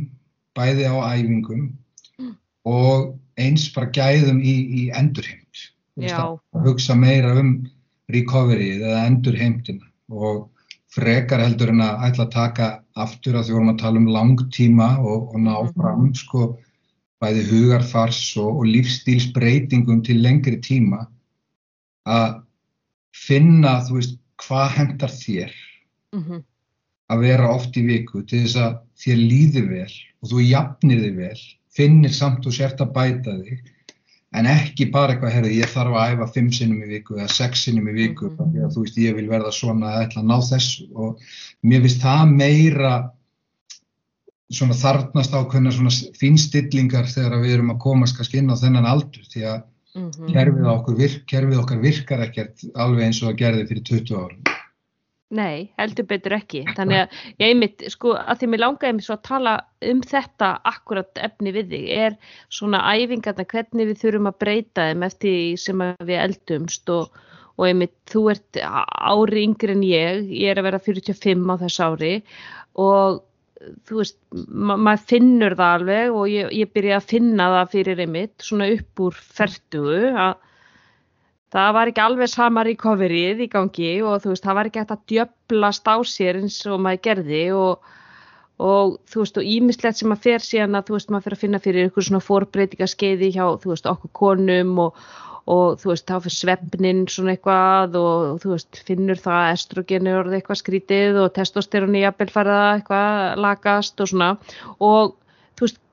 [0.57, 1.63] bæði á æfingum
[2.19, 2.33] mm.
[2.69, 5.67] og eins bara gæðum í, í endurheimt,
[5.99, 7.55] að hugsa meira um
[8.13, 10.49] recoveryið eða endur heimtina og
[10.93, 12.67] frekar heldur en að ætla að taka
[13.01, 15.73] aftur að því vorum að tala um langtíma og, og ná mhm.
[15.77, 16.47] fram sko
[17.23, 21.05] bæði hugarfars og, og lífstílsbreytingum til lengri tíma
[22.09, 22.41] að
[23.15, 25.53] finna, þú veist, hvað hendar þér
[26.13, 26.43] mm -hmm.
[27.13, 29.91] Að vera oft í viku til þess að þér líði vel
[30.23, 31.39] og þú jafnir þig vel,
[31.73, 33.71] finnir samt og sért að bæta þig
[34.33, 37.65] en ekki bara eitthvað, herði, ég þarf að æfa fimm sinnum í viku eða sex
[37.67, 38.71] sinnum í viku mm -hmm.
[38.73, 41.19] þú veist, ég vil verða svona að ætla að ná þessu og
[41.61, 42.93] mér finnst það meira
[44.53, 49.25] svona þarnast ákveðna svona fínstillingar þegar við erum að komast kannski inn á þennan aldur
[49.29, 49.61] því að
[49.93, 50.33] mm -hmm.
[50.33, 54.52] kerfið, virk, kerfið okkar virkar ekkert alveg eins og að gerði fyrir 20 árum.
[55.33, 56.61] Nei, heldur betur ekki.
[56.77, 59.53] Þannig að ég einmitt, sko, að því mér langaði mér svo að tala
[59.89, 62.17] um þetta akkurat efni við þig, er
[62.53, 67.19] svona æfingarna hvernig við þurfum að breyta þeim eftir sem við eldumst og,
[67.57, 71.85] og einmitt, þú ert ári yngri en ég, ég er að vera 45 á þess
[71.87, 72.15] ári
[72.83, 73.23] og
[73.87, 78.01] þú veist, ma maður finnur það alveg og ég, ég byrja að finna það fyrir
[78.05, 80.33] einmitt, svona upp úr ferdugu að
[81.53, 84.95] það var ekki alveg sama recoveryð í gangi og þú veist, það var ekki hægt
[84.95, 87.91] að djöblast á sér eins og maður gerði og,
[88.63, 91.43] og þú veist, og ímislegt sem maður fer síðan að þú veist, maður fer að
[91.43, 94.99] finna fyrir ykkur svona fórbreytingaskeiði hjá, þú veist, okkur konum og,
[95.53, 100.39] og þú veist, þá fyrir svefnin svona eitthvað og þú veist, finnur það estrogeni orðið
[100.39, 104.35] eitthvað skrítið og testosteroni jafnvel farið að eitthvað lagast og svona.
[104.81, 105.17] Og
[105.53, 105.83] þú veist,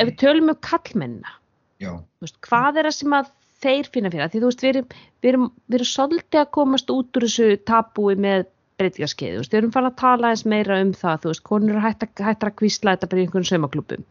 [0.00, 1.36] ef við tölum um kallmenna,
[1.78, 4.88] veist, hvað er það sem að þeir finna fyrir það, því þú veist, við erum,
[5.20, 8.46] við erum, við erum svolítið að komast út úr þessu tabúi með
[8.80, 11.80] breytingarskeið, þú veist, við erum fann að tala eins meira um það, þú veist, konur
[11.84, 14.06] hættar hætt að kvísla þetta bara í einhvern saumaklubum,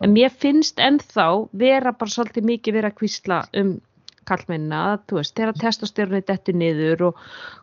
[0.00, 1.26] en mér finnst ennþá
[1.64, 3.74] vera bara svolítið mikið vera að kvísla um
[4.28, 7.22] kallmenna, þú veist, þegar testostjórnir dettur niður og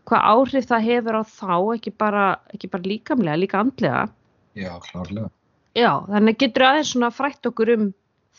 [0.09, 4.01] hvað áhrif það hefur á þá, ekki bara, ekki bara líkamlega, líka andlega.
[4.59, 5.31] Já, klárlega.
[5.77, 7.89] Já, þannig getur aðeins svona frætt okkur um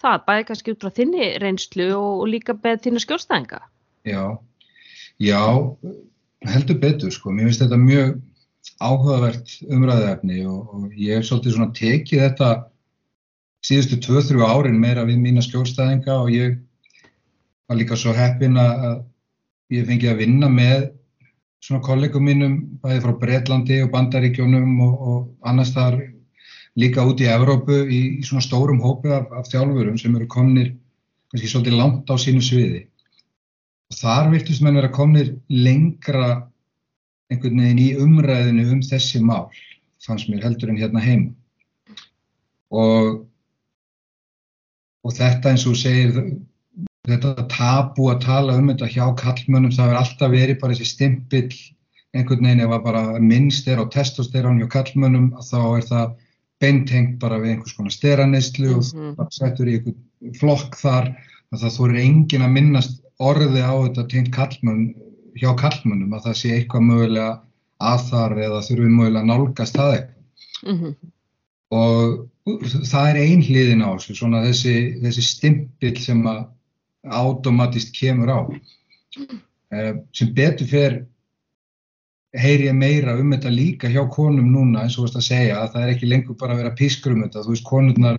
[0.01, 3.61] það, bæði kannski út frá þinni reynslu og, líka beð þínu skjólstæðinga.
[4.09, 4.25] Já,
[5.21, 5.43] já,
[6.49, 8.17] heldur betur sko, mér finnst þetta mjög
[8.81, 12.51] áhugavert umræðefni og, og ég hef svolítið svona tekið þetta
[13.67, 16.57] síðustu 2-3 árin meira við mína skjólstæðinga og ég
[17.69, 19.05] var líka svo heppin að
[19.71, 20.89] ég fengi að vinna með
[21.61, 26.01] svona kollegum mínum bæði frá Breitlandi og Bandaríkjónum og, og annars þar
[26.81, 30.73] líka út í Evrópu í, í svona stórum hópi af, af þjálfurum sem eru komnir
[31.31, 32.85] kannski svolítið langt á sínu sviði.
[33.90, 36.31] Og þar virtust menn vera komnir lengra
[37.31, 39.49] einhvern veginn í umræðinu um þessi mál,
[40.03, 41.31] fannst mér heldur en hérna heima.
[42.71, 43.25] Og,
[45.07, 46.16] og þetta eins og segir,
[47.07, 51.53] þetta tabu að tala um þetta hjá kallmönnum, það er alltaf verið bara þessi stimpill
[52.14, 56.19] einhvern veginn ef að bara minnst er á testosterón hjá kallmönnum, þá er það
[56.61, 59.14] beintengt bara við einhvers konar steraneyslu og mm -hmm.
[59.18, 61.12] það settur í einhvern flokk þar
[61.51, 64.94] að það þórir engin að minnast orði á þetta tengt kallmenn
[65.40, 67.40] hjá kallmennum að það sé eitthvað mögulega
[67.81, 70.94] að þar eða þurfum mögulega að nálgast það eitthvað mm -hmm.
[71.81, 76.44] og það er einhliðin á þessu svona þessi, þessi stimpil sem að
[77.05, 79.38] automatist kemur á mm.
[80.12, 80.99] sem betur fer
[82.38, 85.59] heyr ég meira um þetta líka hjá konum núna eins og þú veist að segja
[85.59, 88.19] að það er ekki lengur bara að vera pískur um þetta, þú veist konurnar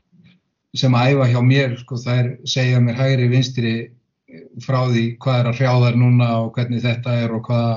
[0.76, 3.74] sem æfa hjá mér, sko það er segja mér hægri vinstri
[4.64, 7.74] frá því hvað er að hrjáðar núna og hvernig þetta er og hvaða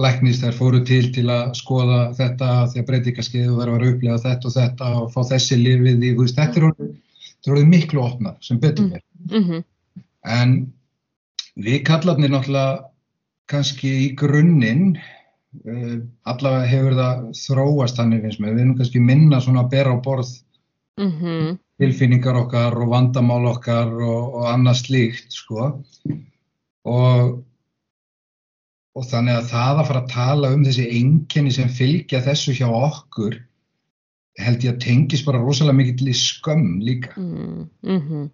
[0.00, 4.22] læknist þær fóru til til að skoða þetta því að breytingarskeið og var að upplega
[4.24, 6.94] þetta og þetta og fá þessi lifið í, þú veist, þetta er orðið,
[7.28, 9.04] þetta er orðið miklu opnar sem betur mér.
[9.30, 9.64] Mm -hmm.
[10.24, 10.56] En
[11.54, 12.90] við kallarnir náttúrulega
[13.46, 14.96] kannski í grunninn
[15.64, 19.98] allavega hefur það þróast þannig finnst mér, við erum kannski minna svona að bera á
[20.04, 20.32] borð
[21.00, 21.56] mm -hmm.
[21.78, 25.70] tilfinningar okkar og vandamál okkar og, og annað slíkt sko
[26.84, 27.42] og,
[28.94, 32.68] og þannig að það að fara að tala um þessi enginni sem fylgja þessu hjá
[32.68, 33.40] okkur
[34.38, 38.30] held ég að tengis bara rosalega mikill í skömm líka mm -hmm.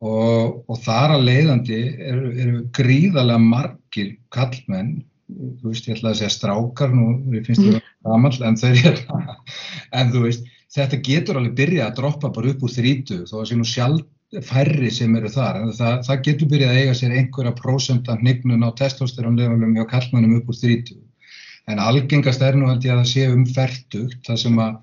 [0.00, 6.18] og, og þar að leiðandi eru er gríðarlega margir kallmenn þú veist, ég ætlaði að
[6.20, 9.00] segja strákar nú, ég finnst það gaman, en þau er
[10.00, 13.48] en þú veist, þetta getur alveg byrjað að droppa bara upp úr þrítu þó að
[13.50, 14.10] sé nú sjálf
[14.42, 15.60] færri sem eru þar.
[15.62, 20.38] En það, það getur byrjað að eiga sér einhverja prósenda hnignun á testosterónlevelum hjá kallmannum
[20.40, 20.98] upp úr þrítu.
[21.70, 24.74] En algengast er nú held ég að það sé umferdugt, það sem að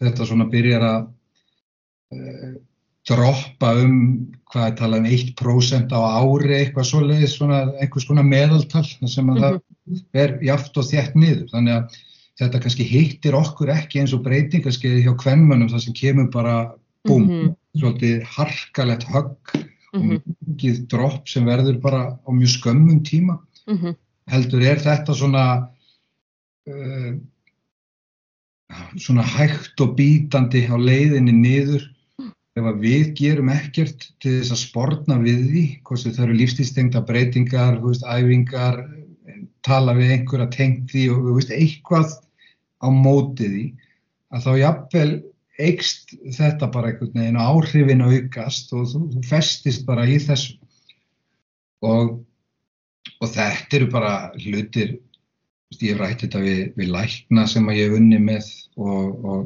[0.00, 1.06] þetta svona byrjar að
[2.16, 2.56] uh,
[3.08, 3.96] droppa um
[4.52, 9.10] hvað er talað um 1% á ári eitthvað svoleiðis svona einhvers konar meðaltal sem að
[9.10, 9.42] mm -hmm.
[9.42, 10.02] það mhm.
[10.22, 11.98] er jaft og þjætt niður þannig að
[12.40, 16.56] þetta kannski hittir okkur ekki eins og breytingarskeiði hjá kvennmönnum það sem kemur bara
[17.04, 17.54] búm mm -hmm.
[17.78, 19.62] svolítið harkalett högg mm
[19.94, 23.94] og mikið dropp sem verður bara á mjög skömmum tíma -hmm.
[24.26, 25.68] heldur er þetta svona
[26.66, 27.12] uh,
[28.98, 31.82] svona hægt og bítandi á leiðinni niður
[32.54, 37.80] ef við gerum ekkert til þess að sportna við því, hvort það eru lífstíðstengta breytingar,
[37.82, 38.84] veist, æfingar,
[39.66, 42.12] tala við einhverja tengt því og veist, eitthvað
[42.78, 43.64] á mótið því,
[44.34, 45.08] að þá jafnvel
[45.64, 50.54] eikst þetta bara einhvern veginn og áhrifin aukast og þú, þú festist bara í þessu.
[51.84, 52.14] Og,
[53.20, 54.96] og þetta eru bara hlutir,
[55.70, 59.26] veist, ég hef rætt þetta við, við lækna sem að ég hef unni með og,
[59.26, 59.44] og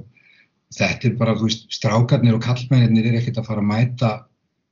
[0.77, 4.13] þetta er bara, þú veist, strákarnir og kallmennir er ekkert að fara að mæta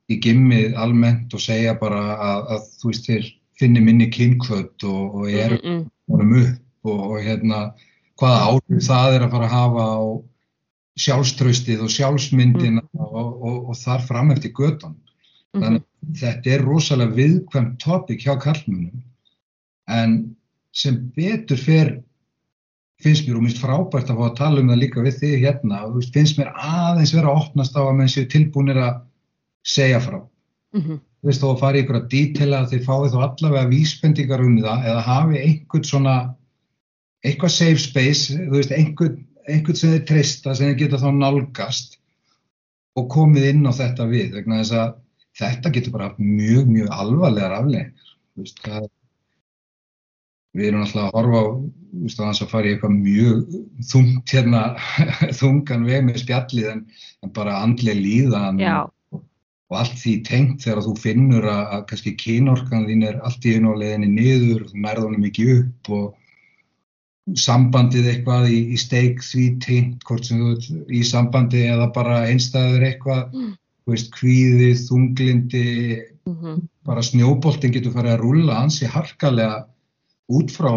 [0.07, 5.21] í gimmið almennt og segja bara að, að þú veist, þeir finni minni kynkvöld og,
[5.21, 7.59] og er Mm honum upp og, og hérna
[8.17, 9.99] hvaða áhrif það er að fara að hafa á
[10.97, 14.95] sjálfströstið og sjálfsmyndina og, og, og þar fram eftir götan.
[15.57, 19.03] Þannig að þetta er rosalega viðkvæmt topic hjá kallmennum
[19.87, 20.17] en
[20.75, 21.93] sem betur fer
[23.03, 25.83] finnst mér og minnst frábært að fá að tala um það líka við þig hérna
[25.85, 29.03] og þú veist, finnst mér aðeins vera að opnast á að menn séu tilbúinir að
[29.67, 30.17] segja frá.
[30.73, 30.99] -hmm.
[31.21, 34.43] Þú veist, þó að fara í ykkur að dítela að þið fáið þó allavega vísbendingar
[34.45, 36.15] um það eða hafi einhvern svona,
[37.25, 41.97] eitthvað safe space, þú veist, einhvern, einhvern sem þið treysta, sem þið geta þá nálgast
[42.97, 44.93] og komið inn á þetta við, vegna þess að
[45.37, 48.13] þetta getur bara mjög, mjög alvarlegar afleggingar.
[48.33, 48.89] Þú veist, það
[50.57, 51.45] Við erum alltaf að horfa á,
[51.93, 53.57] þú veist, að hans að fara í eitthvað mjög
[53.91, 54.61] þungt hérna,
[55.39, 56.85] þungan veg með spjallið en,
[57.25, 58.77] en bara andlega líðan Já,
[59.67, 63.53] og allt því tengt þegar þú finnur að, að kannski kynorkan þín er allt í
[63.57, 66.07] einu á leiðinni niður, þú nærð honum ekki upp og
[67.37, 72.21] sambandið eitthvað í, í steik því tengt, hvort sem þú ert í sambandi eða bara
[72.31, 73.49] einstæður eitthvað, Mm.
[73.83, 75.65] þú veist, kvíði, þunglindi,
[76.27, 79.65] mm bara snjóboltin getur farið að rúlla ansi harkalega
[80.27, 80.73] út frá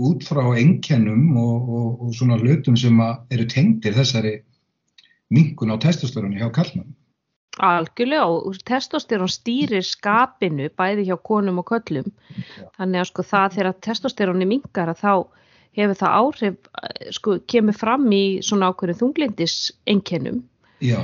[0.00, 4.38] út frá einkennum og, og, og svona hlutum sem eru tengdir þessari
[5.34, 6.94] minkun á testosteroni hjá kallmann.
[7.60, 12.06] algjörlega og testosterón stýrir skapinu bæði hjá konum og köllum.
[12.08, 12.64] Já.
[12.78, 15.12] Þannig að sko það þegar testosteróni mingar að þá
[15.76, 19.72] hefur það áhrif, eh, sko kemur fram í svona ákveðin þunglindis
[20.80, 20.98] já.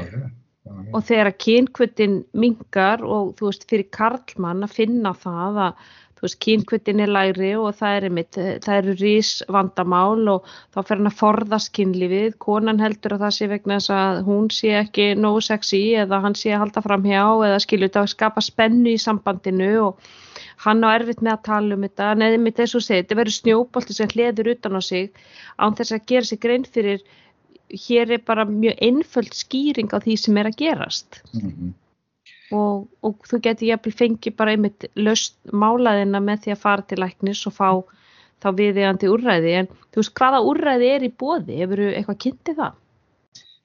[0.92, 5.84] og þegar kynkvöldin mingar og þú veist fyrir karlmann að finna það að
[6.16, 10.46] þú veist kynkvöldin er lægri og það er einmitt, eh, það eru rís vandamál og
[10.72, 14.48] þá fer hann að forðast kynlífið, konan heldur að það sé vegna þess að hún
[14.58, 18.14] sé ekki nógu sexy eða hann sé að halda fram hjá eða skilur þetta að
[18.14, 20.08] skapa spennu í sambandinu og
[20.64, 23.38] hann á erfitt með að tala um þetta, neðið mitt eins og segið, þetta verður
[23.38, 25.10] snjóbolti sem hleður utan á sig
[25.60, 27.04] án þess að gera sig grein fyrir.
[27.86, 31.20] Hér er bara mjög einföld skýring á því sem er að gerast.
[31.34, 31.74] Mhm.
[32.54, 37.00] Og, og þú getur jafnvel fengið bara einmitt löst málaðina með því að fara til
[37.02, 37.70] læknis og fá
[38.44, 39.54] þá viðeigandi úrræði.
[39.62, 42.76] En þú veist hvaða úrræði er í bóði, hefur þú eitthvað kynntið það?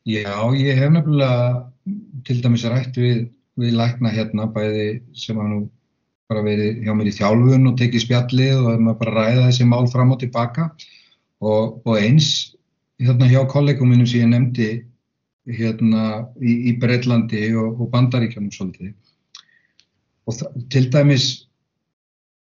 [0.09, 3.27] Já, ég hef nefnilega til dæmis rætt við,
[3.61, 5.59] við lækna hérna bæði sem hafa nú
[6.31, 9.45] bara verið hjá mér í þjálfun og tekið spjallið og er maður bara að ræða
[9.49, 10.69] þessi mál fram og tilbaka
[11.43, 12.29] og, og eins
[13.01, 14.69] hérna hjá kollegum minnum sem ég nefndi
[15.49, 18.93] hérna í, í Breitlandi og, og Bandaríkjanum svolítið.
[20.29, 20.37] Og
[20.73, 21.27] til dæmis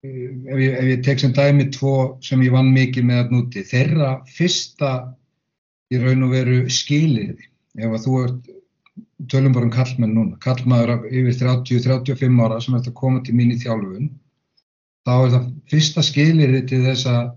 [0.02, 3.34] eh, ef ég, ef ég tek sem dæmi tvo sem ég vann mikið með að
[3.36, 4.92] núti þeirra fyrsta
[5.94, 8.54] í raun og veru skiliði ef að þú ert
[9.30, 13.54] tölum bara um kallmenn núna, kallmaður yfir 30-35 ára sem ert að koma til mín
[13.54, 14.10] í þjálfun
[15.06, 17.30] þá er það fyrsta skiliði til þess að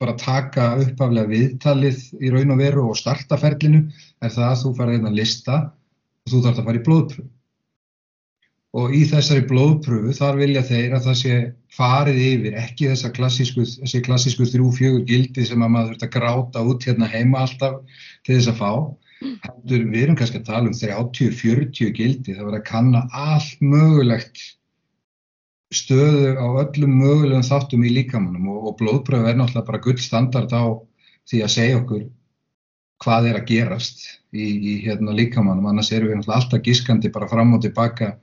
[0.00, 3.84] bara taka uppaflega viðtalið í raun og veru og starta ferlinu
[4.24, 7.28] er það að þú farið einn að lista og þú þarf að fara í blóðpröfu
[8.80, 11.36] og í þessari blóðpröfu þar vilja þeir að það sé
[11.74, 16.12] farið yfir ekki þessa klassísku, þessi klassísku þrjú fjögur gildi sem að maður þurft að
[16.16, 17.80] gráta út hérna heima alltaf
[18.26, 18.72] til þess að fá.
[19.20, 24.44] Heldur við erum kannski að tala um 30-40 gildi það verður að kanna allt mögulegt
[25.74, 30.50] stöðu á öllum mögulegum þáttum í líkamannum og, og blóðpröfu er náttúrulega bara gull standard
[30.50, 30.64] á
[31.30, 32.08] því að segja okkur
[33.00, 34.02] hvað er að gerast
[34.34, 38.16] í, í hérna, líkamannum, annars erum við náttúrulega alltaf gískandi bara fram og tilbaka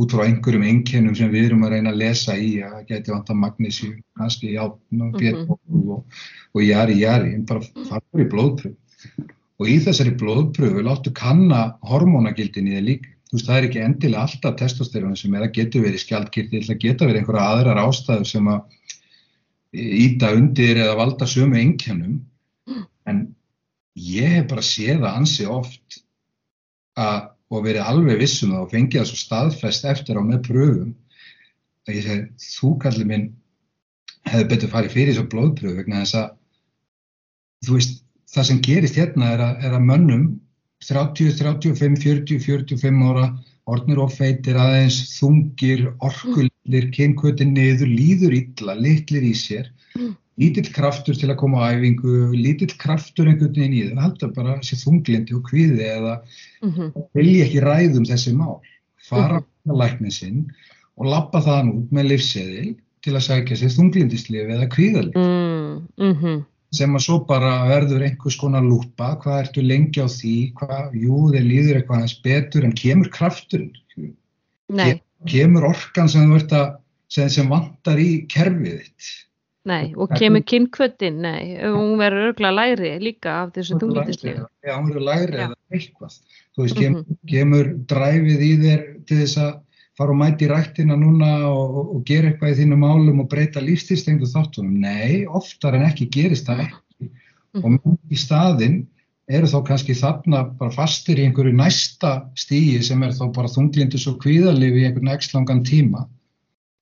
[0.00, 3.12] út frá einhverjum einkennum sem við erum að reyna að lesa í að það geti
[3.12, 5.58] vanta magnísjum, kannski játn og pétból
[5.96, 6.20] og,
[6.54, 9.26] og jari jari, en bara farur í blóðpröfu
[9.62, 14.26] og í þessari blóðpröfu láttu kanna hormónagildin í það líka veist, það er ekki endilega
[14.26, 18.50] alltaf testosteroni sem er að getur verið skjaldkirtil, það getur verið einhverja aðrar ástæður sem
[18.52, 18.78] að
[19.72, 22.18] íta undir eða valda sömu einkennum.
[23.08, 23.22] En
[23.98, 26.02] ég hef bara séð það ansi oft
[27.00, 30.92] að, og verið alveg vissum það og fengið það svo staðfest eftir á með pröfum
[31.88, 32.26] að ég segi,
[32.58, 33.26] þú kallið minn
[34.28, 36.28] hefði betur farið fyrir svo blóðpröfu vegna þess að
[37.66, 37.96] þú veist,
[38.32, 40.26] það sem gerist hérna er að, er að mönnum
[40.88, 43.28] 30, 35, 40, 45 ára
[43.70, 49.70] orðnir og feitir aðeins þungir, orkullir, kynkvötin niður, líður illa, litlir í sér
[50.40, 54.58] lítill kraftur til að koma á æfingu, lítill kraftur einhvern veginn í það, haldur bara
[54.60, 56.14] þessi þunglindi og kviði eða
[56.62, 57.08] mm -hmm.
[57.18, 58.60] vilja ekki ræðum þessi mál,
[59.08, 59.72] fara mm -hmm.
[59.76, 60.40] á læknin sinn
[60.96, 66.44] og lappa það nút með livseðil til að sækja sér þunglindislif eða kviðalif mm -hmm.
[66.72, 71.18] Sem að svo bara verður einhvers konar lúpa, hvað ertu lengi á því, hvað, jú,
[71.34, 73.74] þeir líður eitthvað hans betur en kemur krafturinn,
[75.28, 76.70] kemur orkan sem þú ert að,
[77.12, 79.12] sem, sem vantar í kerfið þitt.
[79.68, 84.40] Nei, og kemur kynnkvötin, nei, hún verður örgulega læri líka af þessu þunglítislíf.
[84.66, 86.16] Já, hún verður læri eða eitthvað.
[86.52, 87.28] Þú veist, kemur, mm -hmm.
[87.30, 89.52] kemur dræfið í þér til þess að
[89.98, 93.60] fara og mæti rættina núna og, og, og gera eitthvað í þínu málum og breyta
[93.60, 94.80] lífstilstengu þáttunum.
[94.80, 97.10] Nei, oftar en ekki gerist það ekki.
[97.52, 97.80] Mm -hmm.
[97.84, 98.80] Og í staðin
[99.30, 104.08] eru þá kannski þarna bara fastir í einhverju næsta stígi sem er þá bara þunglindis
[104.10, 106.06] og kvíðalif í einhvern ekslangan tíma.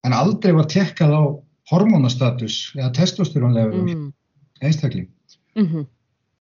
[0.07, 1.23] En aldrei var tekkað á
[1.71, 4.13] hormonastatus eða testosterónlegur mm.
[4.63, 5.09] einstakling.
[5.57, 5.87] Mm -hmm.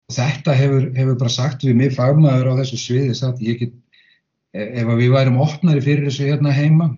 [0.09, 3.75] Þetta hefur, hefur bara sagt við mig fagmaður á þessu sviði sagt ég get,
[4.55, 6.89] ef við værum opnari fyrir þessu hérna heima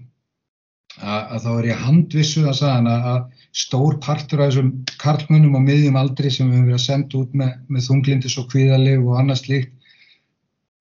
[1.00, 3.20] að, að þá er ég handvissuð að sagana að
[3.60, 4.70] stór partur af þessum
[5.02, 8.50] karlmunum á miðjum aldri sem við höfum verið að senda út með, með þunglindis og
[8.52, 9.76] kvíðalif og annað slíkt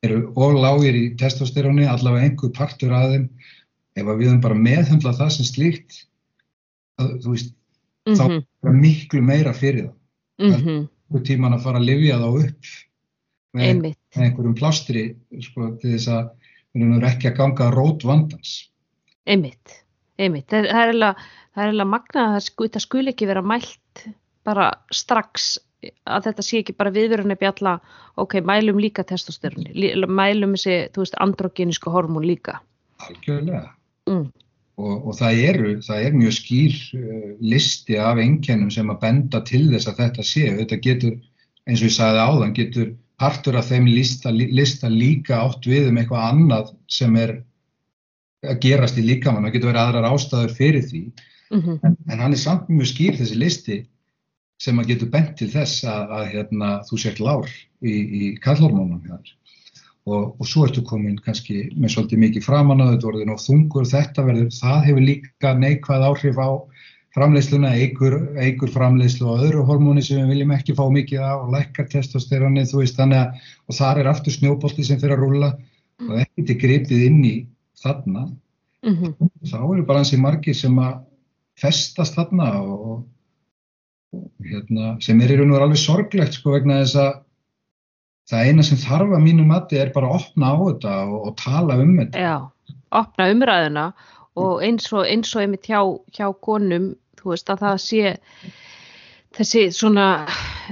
[0.05, 3.25] eru ólágir í testosteróni, allavega einhver partur af þeim
[3.99, 5.97] ef við höfum bara meðhendla það sem slíkt
[6.99, 7.55] að, þú veist,
[8.07, 8.19] mm -hmm.
[8.19, 8.69] þá mhm.
[8.69, 9.95] er miklu meira fyrir það.
[10.39, 10.87] Mm -hmm.
[11.15, 12.65] Er tíman að fara að livja þá upp
[13.53, 16.29] með, með einhverjum plástri, sko, til þess að
[16.75, 18.69] ekki að ganga rót vandans.
[19.29, 19.83] Einmitt,
[20.17, 20.49] einmitt.
[20.49, 20.91] Það er
[21.57, 24.05] eiginlega magnað að það skul ekki vera mælt
[24.47, 25.57] bara strax
[26.09, 27.77] að þetta sé ekki bara viðverðinni bjalla,
[28.19, 29.71] ok, mælum líka testosteroni,
[30.07, 32.59] mælum þessi, þú veist, androgenísku hormón líka.
[33.07, 33.69] Algjörlega.
[34.09, 34.25] Mm.
[34.79, 39.41] Og, og það, eru, það er mjög skýr uh, listi af engjennum sem að benda
[39.47, 40.45] til þess að þetta sé.
[40.61, 41.15] Þetta getur,
[41.67, 45.99] eins og ég sagði áðan, getur partur af þeim lista, lista líka átt við um
[45.99, 47.39] eitthvað annað sem er
[48.47, 49.47] að gerast í líkamann.
[49.47, 51.03] Það getur verið aðrar ástæður fyrir því.
[51.49, 51.79] Mm -hmm.
[51.83, 53.77] en, en hann er samt mjög skýr þessi listi
[54.61, 57.47] sem að getur bent til þess að, að hérna, þú sért lár
[57.81, 59.31] í, í kallhormónum hér
[60.09, 63.89] og, og svo ertu komin kannski með svolítið mikið framann að þetta orðin og þungur
[63.89, 66.49] þetta verður, það hefur líka neikvæð áhrif á
[67.15, 71.53] framleiðsluna, eigur, eigur framleiðslu og öðru hormóni sem við viljum ekki fá mikið á og
[71.55, 75.49] lækkar testosteroni þú veist þannig að og þar er aftur snjóbolti sem fyrir að rúla
[75.55, 76.09] mm.
[76.09, 77.35] og ekkert er gripið inn í
[77.81, 79.31] þarna mm -hmm.
[79.51, 80.99] þá eru bara hansi margir sem að
[81.59, 83.01] festast þarna og,
[84.13, 87.11] og hérna, sem er í raun og verið alveg sorglegt sko vegna þess að
[88.29, 91.35] það eina sem þarf að mínu mati er bara að opna á þetta og, og
[91.41, 92.21] tala um þetta.
[92.21, 93.85] Já, opna umræðuna
[94.39, 95.81] og eins og, eins og einmitt hjá,
[96.15, 98.15] hjá konum, þú veist að það sé
[99.37, 100.05] þessi svona,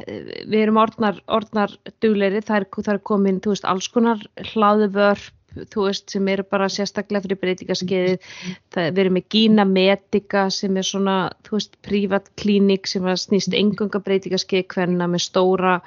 [0.08, 5.34] við erum orðnar, orðnar dugleiri, það er, það er komin, þú veist, alls konar hlaðvörp
[5.72, 8.28] þú veist, sem eru bara sérstaklega fyrir breytingaskeiðið,
[8.76, 11.16] við erum með Gina Medica sem er svona
[11.48, 15.78] þú veist, prívat klínik sem snýst engunga breytingaskeið hverna með stóra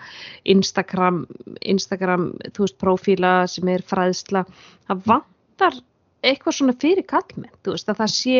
[0.48, 1.22] Instagram
[1.60, 4.44] Instagram, þú veist, profíla sem er fræðsla,
[4.88, 5.80] það vantar
[6.26, 8.36] eitthvað svona fyrir kallmenn þú veist, að það sé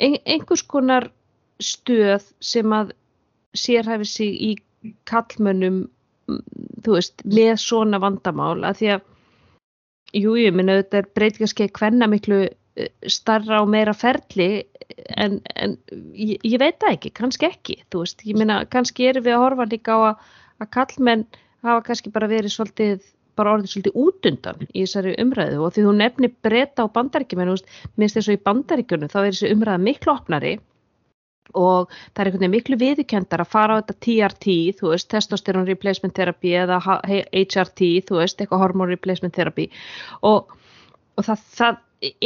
[0.00, 1.10] ein, einhvers konar
[1.60, 2.94] stöð sem að
[3.56, 4.50] sérhæfi sig í
[5.10, 5.84] kallmönnum
[6.84, 9.08] þú veist, með svona vandamál, að því að
[10.16, 14.64] Jú, ég minna auðvitað er breytingarskeið hvenna miklu eh, starra og meira ferli
[15.14, 15.76] en, en
[16.18, 19.44] ég, ég veit það ekki, kannski ekki, þú veist, ég minna kannski erum við að
[19.44, 20.24] horfa líka á að,
[20.64, 21.24] að kallmenn
[21.62, 23.06] hafa kannski bara verið svolítið,
[23.38, 27.44] bara orðið svolítið útundan í þessari umræðu og því þú nefnir breyta á bandaríkjum,
[27.96, 30.56] minnst þess að í bandaríkjunum þá er þessi umræða miklu opnari
[31.58, 35.68] og það er einhvern veginn miklu viðkjöndar að fara á þetta TRT, þú veist, testosterone
[35.68, 39.68] replacement therapy eða HRT, þú veist, eitthvað hormone replacement therapy.
[40.26, 40.52] Og,
[41.16, 41.80] og það, það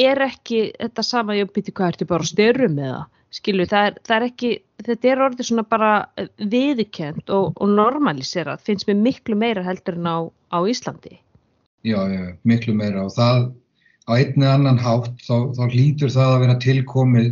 [0.07, 3.07] er ekki þetta sama, ég byrti hvað ertu bara styrum með það,
[3.40, 4.52] skilju, það er, það er ekki,
[4.87, 5.91] þetta er orðið svona bara
[6.39, 10.18] viðkjönd og, og normaliserað, finnst mér miklu meira heldur en á,
[10.53, 11.18] á Íslandi.
[11.85, 13.41] Já, já, miklu meira og það
[14.09, 17.30] á einni annan hátt þá, þá hlýtur það að vera tilkomið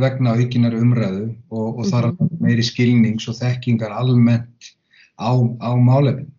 [0.00, 2.40] vegna aukinar umræðu og, og þar mm -hmm.
[2.40, 4.72] meiri skilnings og þekkingar almennt
[5.18, 5.30] á,
[5.60, 6.30] á málefin.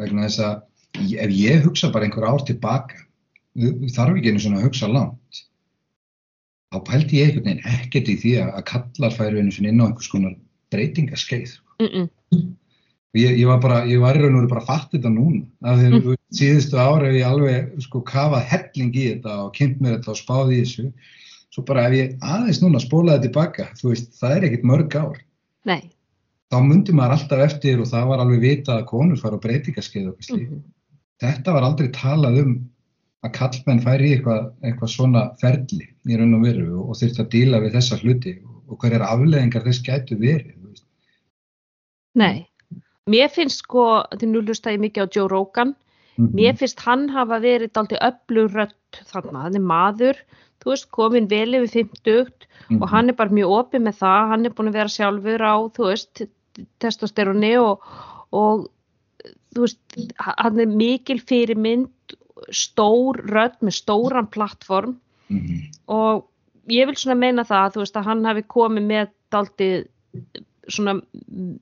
[0.00, 2.96] Vegna þess að ef ég hugsa bara einhver ár tilbaka,
[3.94, 5.44] þarf ekki einu svona að hugsa langt
[6.70, 9.86] þá pældi ég einhvern veginn ekkert í því að kallar færu einu svona inn á
[9.88, 10.34] einhvers konar
[10.70, 12.50] breytingaskeið mm -mm.
[13.18, 15.42] ég, ég var bara, ég var í raun og veru bara að fatta þetta núna
[15.66, 16.20] af því að mm.
[16.40, 20.20] síðustu ára hef ég alveg sko kafað helling í þetta og kynnt mér þetta og
[20.22, 20.92] spáði í þessu
[21.50, 25.18] svo bara ef ég aðeins núna spólaði tilbaka, þú veist, það er ekkert mörg ár
[25.66, 25.90] Nei.
[26.50, 30.12] þá myndi maður alltaf eftir og það var alveg vitað að konur fara á breytingaskeið
[30.12, 30.62] og mm -hmm.
[31.18, 32.69] þetta var aldrei talað um
[33.26, 37.60] að kallmenn færi eitthvað, eitthvað svona ferli í raun og veru og þurfti að díla
[37.60, 38.32] við þessa hluti
[38.70, 40.56] og hverjar afleðingar þess gætu verið.
[42.20, 42.46] Nei,
[43.10, 45.74] mér finnst sko, því nú lusta ég mikið á Joe Rogan,
[46.16, 46.34] mm -hmm.
[46.34, 50.16] mér finnst hann hafa verið aldrei öflurött þarna, hann er maður,
[50.60, 52.26] þú veist, komin vel yfir 50 mm
[52.76, 52.82] -hmm.
[52.82, 55.54] og hann er bara mjög opið með það, hann er búin að vera sjálfur á,
[55.76, 56.22] þú veist,
[56.78, 57.80] testosteroni og,
[58.32, 58.68] og
[59.54, 59.78] þú veist,
[60.18, 61.90] hann er mikil fyrirmynd
[62.48, 64.96] stór rödd með stóran plattform
[65.28, 65.64] mm -hmm.
[65.86, 66.26] og
[66.70, 69.70] ég vil svona meina það veist, að hann hafi komið með daldi
[70.68, 71.00] svona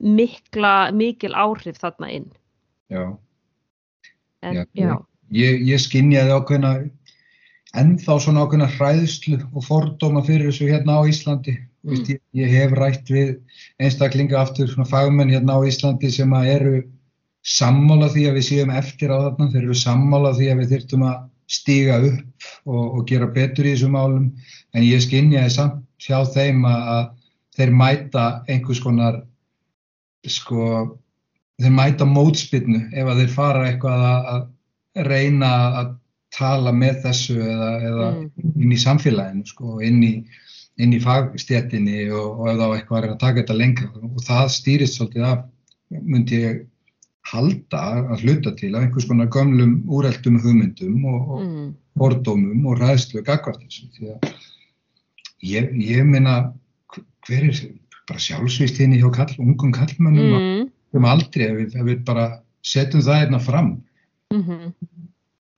[0.00, 2.28] mikla, mikil áhrif þarna inn
[2.88, 3.18] Já,
[4.42, 4.94] en, já, já.
[5.30, 6.72] Ég, ég skinnjaði ákveðna
[7.76, 11.90] ennþá svona ákveðna hræðslu og fordóma fyrir þessu hérna á Íslandi mm.
[11.90, 13.34] Vist, ég, ég hef rætt við
[13.78, 16.78] einstaklinga aftur svona fagmenn hérna á Íslandi sem að eru
[17.48, 21.04] sammála því að við séum eftir á þarna, þeir eru sammála því að við þurftum
[21.08, 21.18] að
[21.48, 24.26] stíga upp og, og gera betur í þessum málum
[24.76, 27.06] en ég skinnjaði samt hjá þeim að, að
[27.58, 29.22] þeir mæta einhvers konar
[30.28, 30.66] sko,
[31.62, 35.96] þeir mæta mótspinnu ef að þeir fara eitthvað að, að reyna að
[36.36, 38.54] tala með þessu eða, eða mm.
[38.60, 40.12] inn í samfélaginu sko, inn í,
[40.82, 44.50] inn í fagstjetinni og, og ef þá eitthvað er að taka þetta lengra og það
[44.58, 45.46] stýrist svolítið af,
[45.96, 46.66] myndi ég
[47.28, 51.68] halda að hluta til að einhvers konar gamlum úrældum hugmyndum og, og mm.
[52.00, 54.30] fordómum og ræðslu gagvart þessu því að
[55.44, 56.38] ég, ég minna
[57.28, 57.62] hver er
[58.08, 60.68] bara sjálfsvist henni hjá kall, ungum kallmannum mm.
[60.96, 62.28] um aldrei ef við, ef við bara
[62.64, 63.68] setjum það einna fram
[64.32, 64.72] mm -hmm.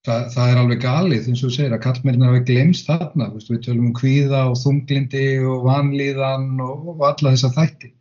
[0.07, 3.63] það, það er alveg galið eins og þú segir að kallmennir hafa glemst þarna við
[3.67, 7.95] tölum um kvíða og þunglindi og vanlíðan og, og alla þessa þætti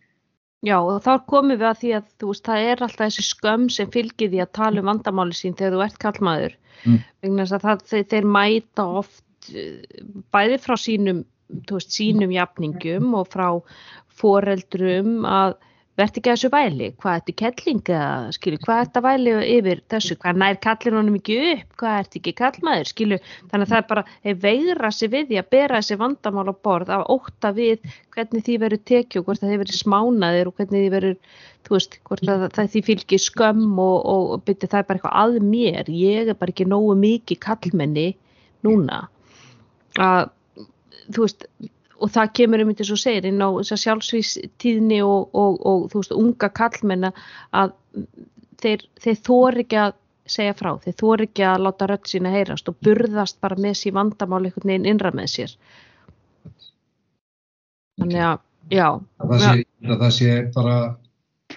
[0.66, 3.68] Já og þá komum við að því að þú veist það er alltaf þessi skömm
[3.72, 6.97] sem fylgir því að tala um vandamáli sín þegar þú ert kallmaður mm.
[7.24, 10.03] vegna þess að það, þeir, þeir mæta oft eh,
[10.36, 11.24] bæði frá sínum,
[11.72, 13.47] veist, sínum jafningum og frá
[14.20, 15.55] foreldrum að
[16.00, 19.82] verði ekki að þessu væli, hvað ertu kelling eða skilu, hvað ertu að væli yfir
[19.91, 23.20] þessu, hvað nær kallir honum ekki upp, hvað ertu ekki kallmaður, skilu,
[23.52, 26.56] þannig að það er bara, þeir veigra sig við því að bera þessi vandamál á
[26.68, 30.58] borð af óta við hvernig því verður tekið og hvort það hefur verið smánaðir og
[30.60, 31.18] hvernig því verður,
[31.68, 35.20] þú veist, hvort það, það því fylgir skömm og, og byrju það er bara eitthvað
[35.24, 38.08] að mér, ég er bara ekki nógu mikið kallmenni
[38.68, 39.04] núna.
[40.00, 40.32] Að,
[41.10, 41.47] þú veist,
[42.00, 46.16] og það kemur um þetta svo segir inn á sjálfsvístíðni og, og, og þú veist
[46.16, 47.12] unga kallmenna
[47.56, 47.74] að
[48.62, 49.97] þeir, þeir þóri ekki að
[50.30, 53.95] segja frá, þeir þóri ekki að láta rött sína heyrast og burðast bara með sír
[53.97, 55.56] vandamál einhvern veginn innra með sér.
[58.00, 58.41] Þannig að
[58.72, 58.88] já.
[59.20, 59.54] Það sé,
[59.89, 60.76] það sé bara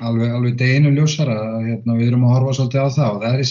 [0.00, 3.42] alveg, alveg deginu ljósara hérna, við erum að horfa svolítið á það og er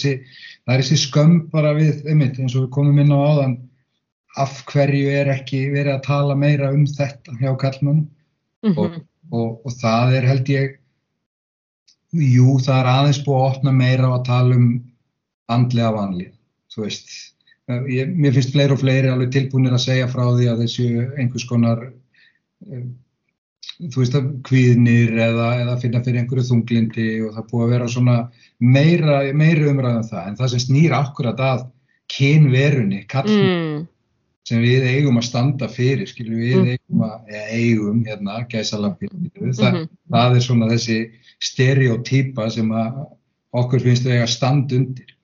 [0.62, 3.56] það er þessi skömm bara við einmitt eins og við komum inn á áðan
[4.40, 8.06] af hverju er ekki verið að tala meira um þetta hjá kallmannum
[8.64, 8.78] mm -hmm.
[8.78, 10.78] og, og, og það er held ég
[12.12, 14.70] jú það er aðeins búið að opna meira og að tala um
[15.52, 16.32] andlega vanlið
[16.72, 17.08] þú veist,
[17.68, 20.88] ég, mér finnst fleiri og fleiri alveg tilbúinir að segja frá því að þessu
[21.20, 21.86] einhvers konar
[22.68, 22.88] um,
[23.82, 27.88] þú veist að kvíðnir eða, eða finna fyrir einhverju þunglindi og það búið að vera
[27.88, 28.16] svona
[28.58, 30.26] meira, meira umræðan um það.
[30.28, 31.64] En það sem snýr akkurat að
[32.12, 33.88] kynverunni, kallmenn mm
[34.48, 36.70] sem við eigum að standa fyrir, skilju við mm.
[36.74, 39.90] eigum að, eða eigum hérna, gæsalapir, mm -hmm.
[40.10, 40.98] það er svona þessi
[41.42, 43.04] stereotýpa sem að
[43.62, 45.14] okkur finnst við eiga stand undir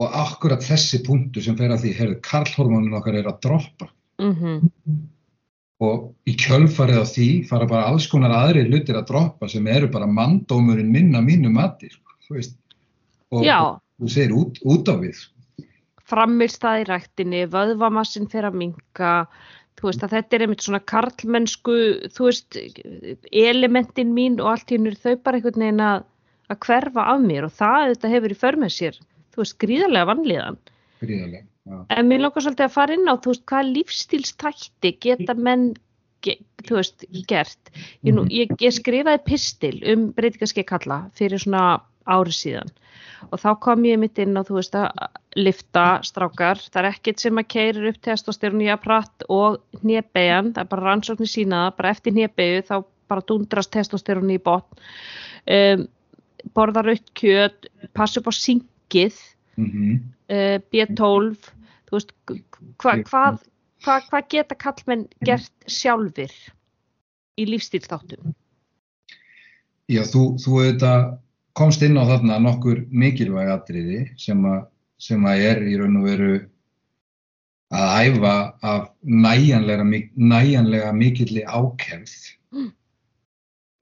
[0.00, 3.88] og akkurat þessi punktu sem fer að því, herðu, karlhormónin okkar er að droppa
[4.20, 4.98] mm -hmm.
[5.84, 9.88] og í kjölfarið á því fara bara alls konar aðri hlutir að droppa sem eru
[9.88, 12.56] bara manndómurinn minna mínu mati, sko, þú veist
[13.30, 15.35] og, og þú segir út, út á við, sko
[16.10, 19.12] frammirstað í rættinni, vöðvamassin fyrir að minka,
[19.76, 21.78] þú veist að þetta er einmitt svona karlmennsku,
[22.14, 22.58] þú veist,
[23.32, 26.06] elementin mín og allt í húnur þau bara einhvern veginn að,
[26.52, 29.00] að hverfa af mér og það þetta hefur í förmið sér,
[29.34, 30.60] þú veist, gríðarlega vanlíðan.
[31.02, 31.80] Gríðarlega, já.
[31.96, 35.66] En mér langar svolítið að fara inn á, þú veist, hvað lífstílstætti geta menn,
[36.24, 37.74] ge, þú veist, gert.
[38.06, 41.66] Ég, nú, ég, ég skrifaði pistil um breytingaskei kalla fyrir svona
[42.06, 42.70] ári síðan.
[43.30, 44.90] Og þá kom ég mitt inn á þú veist að
[45.36, 50.62] lifta strákar, það er ekkit sem að keirir upp testosterun í apparat og hnjebegjan, það
[50.62, 52.76] er bara rannsóknir sínaða, bara eftir hnjebegu þá
[53.10, 54.84] bara dundrast testosterun í botn.
[55.46, 55.86] Um,
[56.54, 59.18] borða raukt kjöt, passa upp á syngið
[59.56, 60.00] mm -hmm.
[60.30, 61.36] uh, B12
[61.86, 62.12] þú veist,
[62.82, 63.44] hva, hvað
[63.86, 66.32] hva, hva geta kallmenn gert sjálfur
[67.36, 68.34] í lífstílstáttum?
[69.86, 71.04] Já, þú, þú auðvitað
[71.56, 74.66] komst inn á þarna nokkur mikilvæg atriði sem, a,
[75.00, 76.32] sem að er í raun og veru
[77.74, 82.14] að æfa af næjanlega, næjanlega mikilli ákjæmð.
[82.54, 82.72] Mm.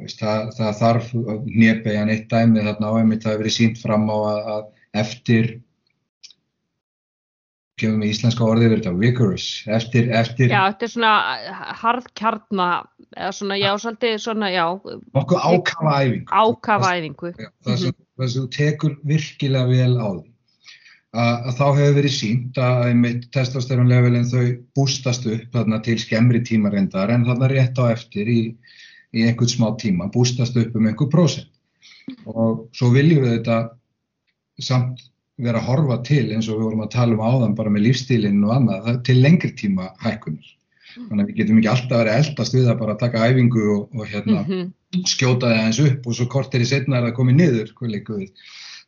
[0.04, 1.10] Það, það þarf
[1.46, 4.64] nýjabæjan eitt dæmi þarna á einmitt það hefur verið sínt fram á að, að
[5.04, 5.50] eftir
[7.84, 9.46] kemum við íslenska orðið verið þetta, vigorous,
[9.78, 10.50] eftir, eftir.
[10.50, 11.14] Já, þetta er svona
[11.84, 12.68] harðkjarna
[13.14, 14.64] eða svona, já, svolítið svona, já.
[15.14, 16.28] Nokkuð ákafa æfingu.
[16.32, 17.32] Ákafa æfingu.
[17.38, 18.32] Já, Það sem mm -hmm.
[18.34, 20.24] þú tekur virkilega vel á því.
[21.14, 26.72] Að, þá hefur verið sínt að einmitt testosteronlevelin þau bústast upp þarna til skemmri tíma
[26.74, 28.40] reyndar en þarna rétt á eftir í,
[29.14, 31.50] í einhvern smá tíma, bústast upp um einhver prósent.
[32.26, 33.78] Og svo viljum við þetta
[34.58, 35.06] samt
[35.42, 38.44] vera að horfa til eins og við vorum að tala um áðan bara með lífstílinn
[38.46, 40.50] og annað til lengri tíma hækkunar.
[40.94, 44.04] Þannig að við getum ekki alltaf verið eldast við að bara taka æfingu og, og
[44.12, 45.08] hérna, mm -hmm.
[45.10, 47.72] skjóta það eins upp og svo kort er í setna er það komið niður.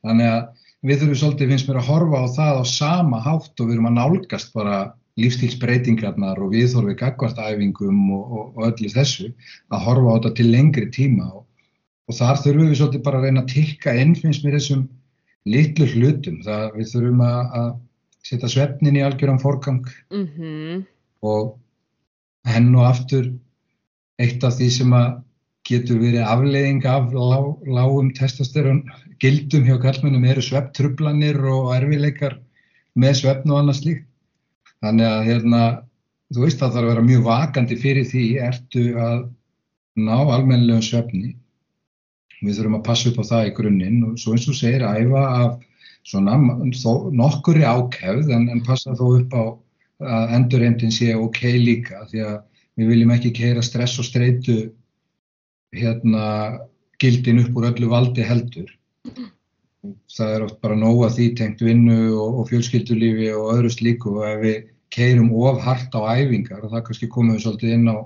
[0.07, 0.43] Þannig að
[0.87, 3.91] við þurfum svolítið finnst mér að horfa á það á sama hátt og við erum
[3.91, 4.77] að nálgast bara
[5.17, 9.33] lífstílsbreytingarnar og viðhorfið gagvart æfingum og, og, og öllu þessu
[9.73, 13.43] að horfa á þetta til lengri tíma og þar þurfum við svolítið bara að reyna
[13.43, 14.85] að tikka inn finnst mér þessum
[15.47, 16.41] litlu hlutum.
[16.45, 17.71] Það, við þurfum að, að
[18.27, 20.83] setja svefnin í algjöran forgang mm -hmm.
[21.23, 21.55] og
[22.47, 23.31] henn og aftur
[24.23, 25.23] eitt af því sem að
[25.67, 28.85] getur verið afleiðing af lá, lágum testosterón
[29.23, 32.39] gildum hjá kallmennum eru svepptrublanir og erfileikar
[32.95, 34.07] með svefn og annað slíkt.
[34.85, 35.63] Þannig að hérna,
[36.35, 39.19] þú veist að það þarf að vera mjög vakandi fyrir því ertu að
[39.97, 41.35] ná almennilegum svefni
[42.43, 45.23] við þurfum að passa upp á það í grunninn og svo eins og segir æfa
[45.45, 45.63] af
[46.07, 46.37] svona
[47.17, 49.45] nokkur ákefð en, en passa þó upp á
[50.07, 52.37] að endurheimtin sé ok líka því að
[52.77, 54.57] við viljum ekki keira stress og streitu
[55.77, 56.27] hérna
[57.01, 58.69] gildin upp úr öllu valdi heldur.
[60.13, 64.29] Það er oft bara nóga því tengt vinnu og, og fjölskyldulífi og öðru slíku og
[64.29, 64.57] ef við
[64.95, 67.97] keirum of hart á æfingar og það kannski komum við svolítið inn á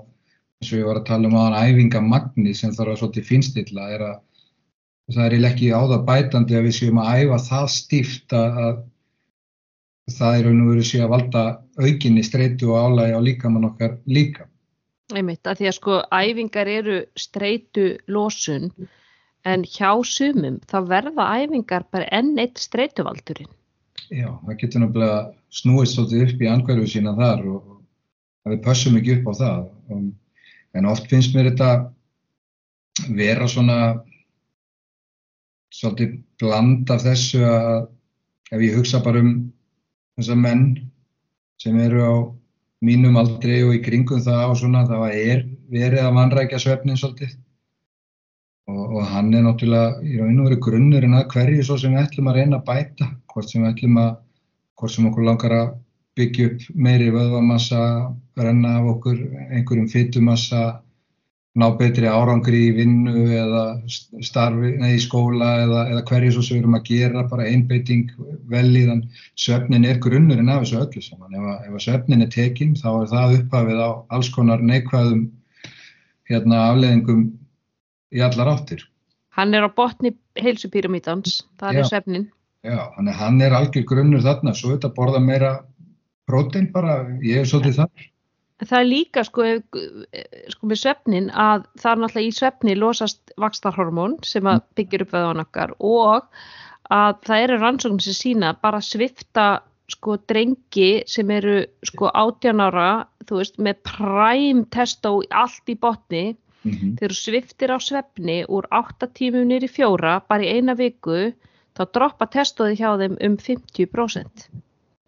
[0.61, 4.05] eins og ég var að tala um aðan æfingamagni sem þarf að svolítið finstilla er
[4.05, 4.19] að
[5.11, 8.83] það er ekki á það bætandi að við séum að æfa það stíft að
[10.11, 11.43] það er raun og veru sé að valda
[11.81, 14.47] aukinni streitu og álægi á líkamann okkar líka.
[15.11, 18.69] Einmitt, að því að sko æfingar eru streitu losun
[19.49, 23.49] en hjá sumum þá verða æfingar bara enn eitt streituvaldurinn.
[24.11, 25.19] Já, það getur náttúrulega
[25.51, 27.77] snúist svolítið upp í angverðu sína þar og
[28.51, 29.61] við pössum ekki upp á það.
[29.91, 30.09] Og
[30.77, 31.71] en oft finnst mér þetta
[33.17, 33.77] vera svona
[35.71, 37.87] svolítið bland af þessu að
[38.51, 39.33] ef ég hugsa bara um
[40.19, 40.65] þessa menn
[41.61, 42.13] sem eru á
[42.85, 47.37] mínum aldrei og í kringum það og svona þá er verið að vanrækja svefnin svolítið.
[48.71, 52.05] Og, og hann er náttúrulega í raun og veru grunnurinn að hverju svo sem við
[52.05, 54.11] ætlum að reyna að bæta hvort sem við ætlum að
[54.79, 55.71] hvort sem okkur langar að
[56.19, 57.81] byggja upp meiri vöðvamassa,
[58.39, 60.81] renna af okkur einhverjum fytumassa,
[61.59, 63.63] ná betri árangri í vinnu eða
[64.23, 68.11] starfi, nei, skóla eða, eða hverju svo sem við erum að gera, bara einbeiting
[68.51, 69.03] vel í þann.
[69.39, 71.35] Svefnin er grunnurinn af þessu öllu saman.
[71.35, 75.25] Ef, ef svefnin er tekinn þá er það upphafið á alls konar neikvæðum
[76.31, 77.25] hérna, afleðingum
[78.15, 78.85] í allar áttir.
[79.35, 82.29] Hann er á botni heilsupyramítans, það er svefnin.
[82.63, 85.51] Já, hann er algjör grunnur þarna, svo þetta borða meira
[86.29, 88.07] prótein bara, ég hef svolítið þar.
[88.61, 89.45] Það er líka sko,
[90.53, 94.67] sko með svefnin að það er náttúrulega í svefni losast vakstarhormón sem að mm.
[94.77, 96.29] byggjur upp veðan okkar og
[96.91, 99.47] að það eru rannsóknum sem sína bara svifta
[99.91, 101.57] sko drengi sem eru
[101.87, 102.89] sko 18 ára,
[103.27, 106.23] þú veist, með præm testó allt í botni,
[106.63, 106.95] mm -hmm.
[106.97, 111.33] þeir eru sviftir á svefni úr 8 tímum nýri fjóra, bara í eina viku,
[111.75, 114.47] þá droppa testóði hjá þeim um 50%.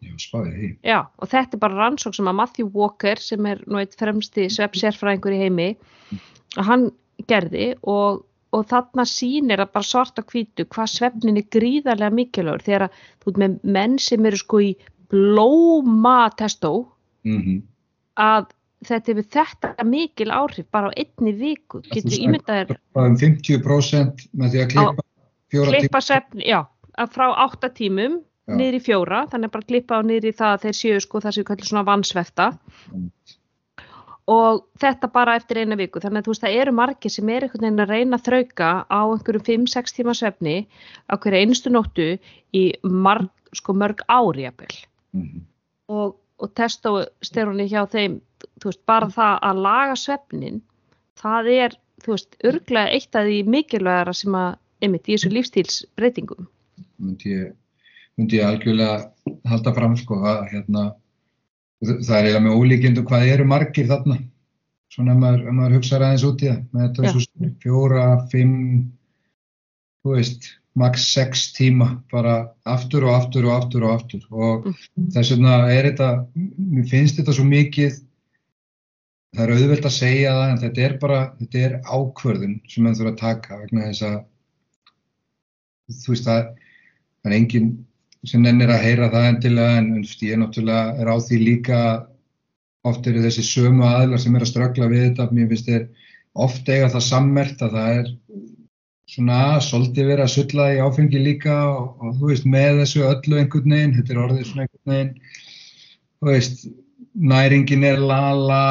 [0.04, 0.70] Já, spáðið því.
[0.86, 4.50] Já, og þetta er bara rannsók sem að Matthew Walker, sem er nú eitt fremsti
[4.54, 5.68] sveppsérfræðingur í heimi,
[6.58, 6.88] að hann
[7.30, 8.24] gerði og,
[8.54, 13.32] og þarna sínir að bara svarta kvítu hvað sveppnin er gríðarlega mikilvægur þegar að þú
[13.32, 14.74] veit með menn sem eru sko í
[15.14, 16.74] blóma testó
[17.24, 17.64] mm -hmm.
[18.18, 18.52] að
[18.84, 21.82] þetta við þetta mikil áhrif bara á einni viku.
[21.88, 22.78] Getur ímyndaðir...
[22.96, 25.06] Um 50% með því að klippa
[25.54, 26.08] fjóra klippa tíma.
[26.08, 26.60] svefn, já,
[26.98, 28.33] að frá átta tímum Já.
[28.52, 31.36] Niður í fjóra, þannig bara klippa á niður í það að þeir séu sko það
[31.36, 32.48] sem við kallum svona vannsvefta
[34.34, 37.46] og þetta bara eftir eina viku, þannig að þú veist það eru margir sem er
[37.46, 40.58] einhvern veginn að reyna að þrauka á einhverjum 5-6 tíma svefni
[41.12, 42.10] á hverju einustu nóttu
[42.56, 44.76] í marg, sko mörg ári jafnvel.
[45.14, 45.42] Mhm.
[45.94, 48.22] og, og testosteróni hjá þeim,
[48.60, 50.62] þú veist, bara það að laga svefnin,
[51.20, 56.48] það er, þú veist, örglega eitt af því mikilvægara sem að, einmitt, í þessu lífstílsbreytingum.
[57.04, 57.52] myndi ég,
[58.18, 58.98] myndi ég algjörlega
[59.50, 60.84] halda fram sko að hérna
[61.84, 64.20] það er eiginlega með ólíkjöndu hvað eru margir þarna.
[64.94, 66.60] Svona ef maður, maður hugsa aðeins út í það.
[66.72, 68.58] Með þetta er svo fjóra, fimm
[70.04, 70.50] þú veist
[70.80, 72.36] max sex tíma bara
[72.70, 74.24] aftur og aftur og aftur og aftur.
[74.32, 74.70] Og
[75.14, 78.00] þess vegna er þetta mér finnst þetta svo mikið
[79.34, 82.98] það er auðvelt að segja það en þetta er bara, þetta er ákvörðun sem mann
[82.98, 84.20] þurfa að taka vegna þess að
[86.04, 86.44] þú veist það
[87.24, 87.72] er enginn
[88.28, 91.80] sem nennir að heyra það endilega en veist, ég náttúrulega er á því líka
[92.88, 95.30] oft eru þessi sömu aðlar sem er að ströggla við þetta.
[95.32, 95.86] Mér finnst þeir
[96.46, 98.12] oft eiga það sammert að það er
[99.14, 103.40] svona svolítið verið að sulla í áfengi líka og, og þú veist með þessu öllu
[103.40, 105.12] einhvern veginn, þetta er orðið svona einhvern veginn
[106.24, 106.64] þú veist
[107.34, 108.62] næringin er lala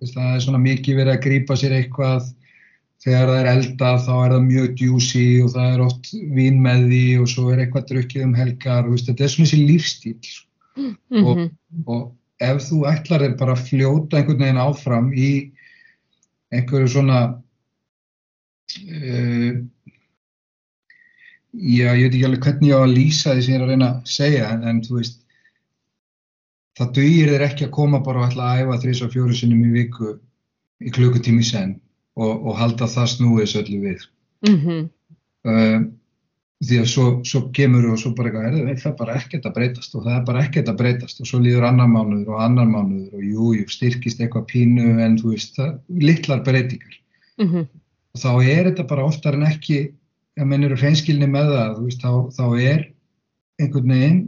[0.00, 2.30] það er svona mikið verið að grípa sér eitthvað
[3.04, 6.86] þegar það er eldað þá er það mjög djúsi og það er oft vín með
[6.90, 10.32] því og svo er eitthvað drukkið um helgar og veist, þetta er svona þessi lífstíl.
[10.80, 11.50] Mm Og-
[11.86, 12.02] og
[12.40, 15.30] ef þú ætlar þér bara að fljóta einhvern veginn áfram í
[16.52, 17.18] einhverju svona
[18.90, 19.52] uh,
[21.52, 23.72] já, ég veit ekki alveg hvernig ég á að lýsa því sem ég er að
[23.74, 25.18] reyna að segja en, en þú veist
[26.78, 29.64] það dugir þér ekki að koma bara og ætla að æfa þrís og fjóru sinnum
[29.68, 30.14] í viku
[30.80, 31.76] í klukkutími senn
[32.20, 34.04] og, og halda það snúið öllu við.
[34.46, 34.86] -hmm.
[35.48, 35.80] uh,
[36.60, 39.54] því að svo, svo kemur og svo bara eitthvað, "Heyrðu, það er bara ekkert að
[39.58, 41.20] breytast og það er bara ekkert að breytast.
[41.20, 45.16] Og svo líður annar mánuður og annar mánuður og jú, jú, styrkist eitthvað pínu en
[45.18, 46.96] þú veist, það, litlar breytingar.
[47.40, 47.68] Mm
[48.14, 49.80] og þá er þetta bara oftar en ekki
[50.38, 52.86] ef menn eru hreinskilni með það þú veist, þá, þá er
[53.60, 54.20] einhvern veginn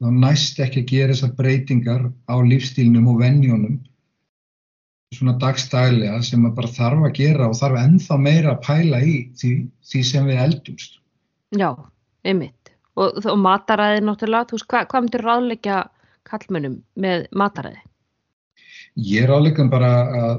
[0.00, 3.78] þá næst ekki að gera þessar breytingar á lífstílnum og venjónum
[5.14, 9.14] svona dagstælega sem maður bara þarf að gera og þarf ennþá meira að pæla í
[9.40, 9.52] því,
[9.90, 10.98] því sem við eldumst
[11.58, 11.74] Já,
[12.22, 12.70] einmitt.
[12.94, 15.78] Og, og mataræði náttúrulega, þú veist, hva, hvað myndir ráðleggja
[16.28, 17.80] kallmönnum með mataræði?
[19.00, 19.90] Ég er áleikum bara
[20.20, 20.36] að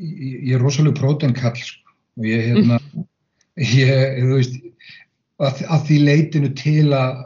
[0.00, 1.94] ég, er rosalega prótenkall sko.
[2.20, 2.80] og ég hérna
[3.80, 4.58] ég, þú veist
[5.40, 7.24] að, að því leitinu til að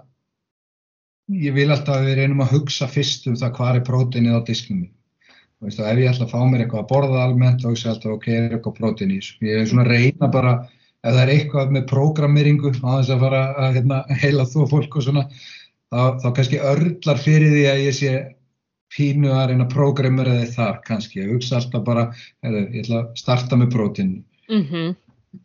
[1.39, 4.41] ég vil alltaf að við reynum að hugsa fyrst um það hvað er próteinið á
[4.47, 4.95] disknum minn
[5.65, 7.95] veist, og ef ég ætla að fá mér eitthvað að borða almennt þá hugsa ég
[7.95, 9.39] alltaf ok, er eitthvað prótein í þessu?
[9.49, 10.55] Ég er svona að reyna bara
[11.03, 14.99] ef það er eitthvað með prógrammeringu á þess að fara að hérna, heila þú fólk
[14.99, 18.15] og svona þá, þá kannski örlar fyrir því að ég sé
[18.95, 22.07] pínu að reyna prógrammera þið þar kannski, ég hugsa alltaf bara
[22.45, 24.15] heru, ég ætla að starta með prótein.
[24.49, 24.95] Mm -hmm.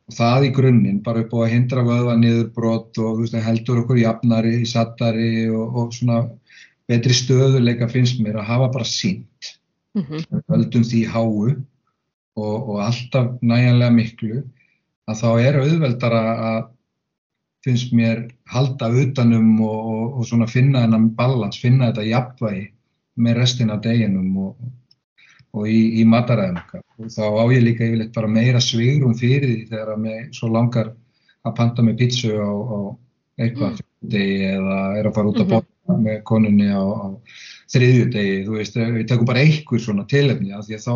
[0.07, 3.82] og það í grunninn, bara upp á að hindra vöðva niðurbrot og þú veist, heldur
[3.82, 6.24] okkur jafnari, sattari og, og svona
[6.88, 9.28] betri stöðuleika finnst mér að hafa bara sínt
[9.94, 10.44] Mm -hmm.
[10.50, 11.56] höldum því háu
[12.36, 14.44] og, og alltaf næjanlega miklu
[15.08, 16.62] að þá er auðveldara að
[17.64, 22.66] finnst mér halda utanum og, og, og svona finna þennan balans, finna þetta jafnvægi
[23.16, 24.56] með restina af deginum og,
[25.54, 26.60] og í, í mataræðum
[26.98, 30.50] og þá á ég líka yfirleitt bara meira svigrum fyrir því þegar að mig svo
[30.52, 30.91] langar
[31.44, 32.80] að panta með pítsu á, á
[33.44, 33.80] eitthvað
[34.14, 35.73] degi eða er að fara út að Mhm.
[35.88, 37.06] Með konunni á, á
[37.74, 40.96] þriðju degi, þú veist, við tökum bara einhver svona tilefni af því að þá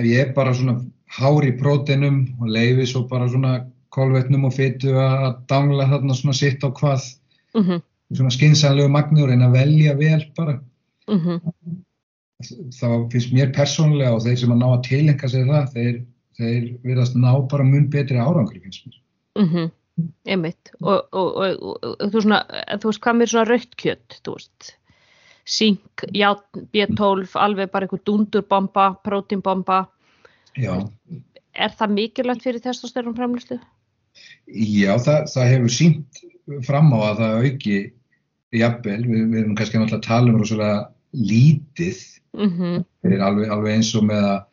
[0.00, 4.54] ef ég er bara svona hár í próteinum og leifi svo bara svona kolvetnum og
[4.54, 7.08] fytu að dangla þarna svona sitt á hvað
[7.54, 7.82] Mm -hmm.
[8.14, 10.60] svona skinsanlegu magni og reyna að velja vel bara
[11.08, 11.40] Mm
[12.80, 15.96] þá finnst mér persónulega og þeir sem að ná að tilenga sér það þeir,
[16.38, 18.96] þeir virðast ná bara mun betri árangri finnst mér
[19.44, 19.70] -hmm.
[20.28, 20.72] Einmitt.
[20.80, 22.42] Og, og, og, þú, svona,
[22.80, 24.70] þú veist, hvað með svona rautt kjött, þú veist,
[25.50, 29.84] sink, játn, B12, alveg bara einhver dundurbomba, prótínbomba,
[30.58, 30.72] Já,
[31.54, 33.60] er það mikilvægt fyrir testosterón framlýstu?
[34.50, 36.22] Já það, það hefur sínt
[36.66, 37.76] fram á að það auki
[38.58, 40.80] jafnvel, við, við erum kannski náttúrulega að tala um rosalega
[41.14, 42.00] lítið
[42.32, 42.84] Mm -hmm.
[43.02, 44.44] Er alveg, alveg eins og með að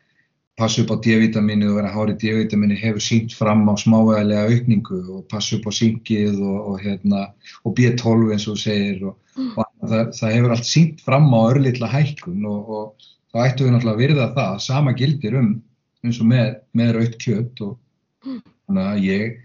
[0.58, 5.24] passa upp á D-vitaminu og vera hári D-vitaminu hefur sínt fram á smávægilega aukningu og
[5.30, 7.28] passa upp á syngið og, og, hérna,
[7.64, 9.16] og B12 eins og þú segir og,
[9.54, 13.74] og það, það hefur allt sínt fram á örlítla hækkun og, og þá ættu við
[13.74, 15.52] náttúrulega að virða það, sama gildir um
[16.06, 16.48] eins og með,
[16.78, 17.76] með raut kjött og
[18.26, 19.36] þannig að ég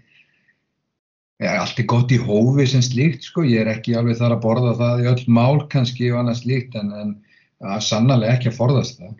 [1.44, 4.74] allt er gott í hófi sem slíkt sko, ég er ekki alveg þar að borða
[4.78, 7.14] það í öll mál kannski og annað slíkt en, en
[7.60, 9.16] ja, sannlega ekki að forðast það.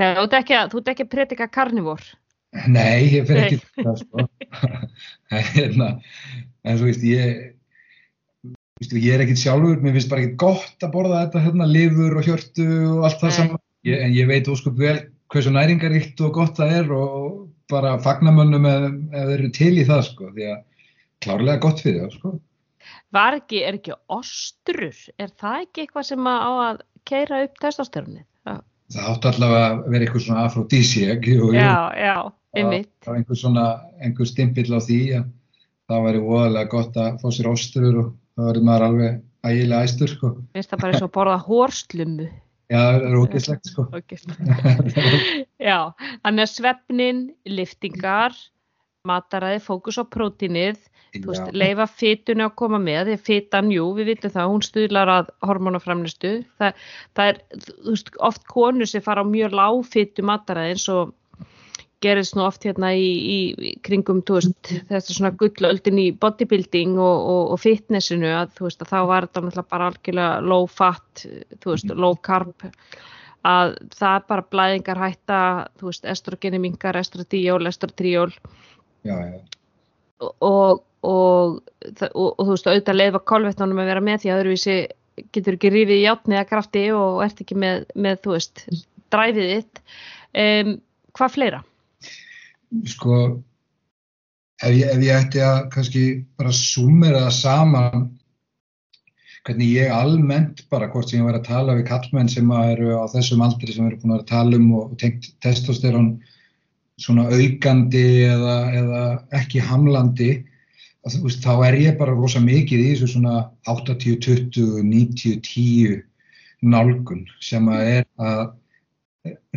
[0.00, 0.58] Nei, þú ert ekki,
[0.92, 2.04] ekki að predika karnivór?
[2.68, 4.26] Nei, ég fer ekki það sko.
[5.36, 5.88] en, hérna,
[6.68, 7.42] en þú veist, ég,
[8.82, 12.16] Vistu, ég er ekkert sjálfur, mér finnst bara ekkert gott að borða þetta hérna, lifur
[12.18, 14.96] og hjörtu og allt það saman, ég, en ég veit óskup vel
[15.32, 17.36] hversu næringaríkt og gott það er og
[17.70, 20.88] bara fagnamönnum ef þeir eru til í það sko, því að
[21.22, 22.34] klárlega gott fyrir það sko.
[23.14, 27.62] Var ekki, er ekki ostrur, er það ekki eitthvað sem að á að keira upp
[27.62, 28.26] testosterónið?
[28.92, 31.28] Það átti allavega að vera eitthvað svona afrodísiak.
[31.56, 32.16] Já, já,
[32.58, 32.90] einmitt.
[33.02, 33.66] Það var einhver svona,
[34.04, 35.28] einhver stimpill á því að
[35.90, 40.12] það væri óalega gott að fá sér ostrur og það verður maður alveg ægilega æstur
[40.12, 40.32] sko.
[40.56, 42.28] Finnst það bara eins og borða hórslumu?
[42.72, 43.86] Já, það er ógislegt sko.
[45.68, 45.78] Já,
[46.24, 48.36] þannig að svefnin, liftingar,
[49.08, 50.76] mataræði, fókus á prótínið,
[51.24, 55.32] veist, leifa fytunni að koma með, því fytan, jú, við vitum það, hún stuðlar að
[55.48, 56.30] hormonaframlistu.
[56.60, 56.84] Það,
[57.18, 57.40] það er,
[57.88, 61.10] veist, oft konur sem fara á mjög lág fytu mataræði eins og
[62.02, 67.44] gerist nú oft hérna í, í kringum veist, þetta svona gullöldin í bodybuilding og, og,
[67.56, 71.26] og fitnessinu að þú veist að þá var þetta náttúrulega bara algjörlega low fat,
[71.58, 72.70] þú veist low carb
[73.42, 75.38] að það er bara blæðingar hætta,
[75.78, 78.30] þú veist estrogeni mingar, estradiol, estradiol
[79.08, 79.38] já, já.
[80.22, 84.76] Og, og þú veist auðvitað leiðva kólvetnánum að vera með því að öðruvísi
[85.34, 88.64] getur ekki rífið í játni eða krafti og ert ekki með, með þú veist,
[89.12, 89.82] dræfið þitt
[90.44, 90.74] um,
[91.18, 91.62] hvað fleira?
[92.88, 93.18] sko
[94.62, 96.04] ef ég, ef ég ætti að kannski
[96.40, 98.04] bara sumera það saman
[99.42, 103.04] hvernig ég almennt bara hvort sem ég var að tala við kallmenn sem eru á
[103.10, 106.14] þessum aldri sem eru búin að tala um og tengt testosterón
[107.00, 109.02] svona aukandi eða, eða
[109.38, 110.30] ekki hamlandi
[111.06, 113.36] að, veist, þá er ég bara rosa mikið í þessu svona
[113.70, 116.02] 80-20, 90-10
[116.62, 118.42] nálgun sem að er að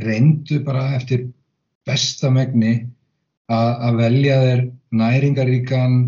[0.02, 1.28] reyndu bara eftir
[1.86, 2.88] besta megni
[3.52, 4.64] að velja þér
[4.96, 6.00] næringaríkan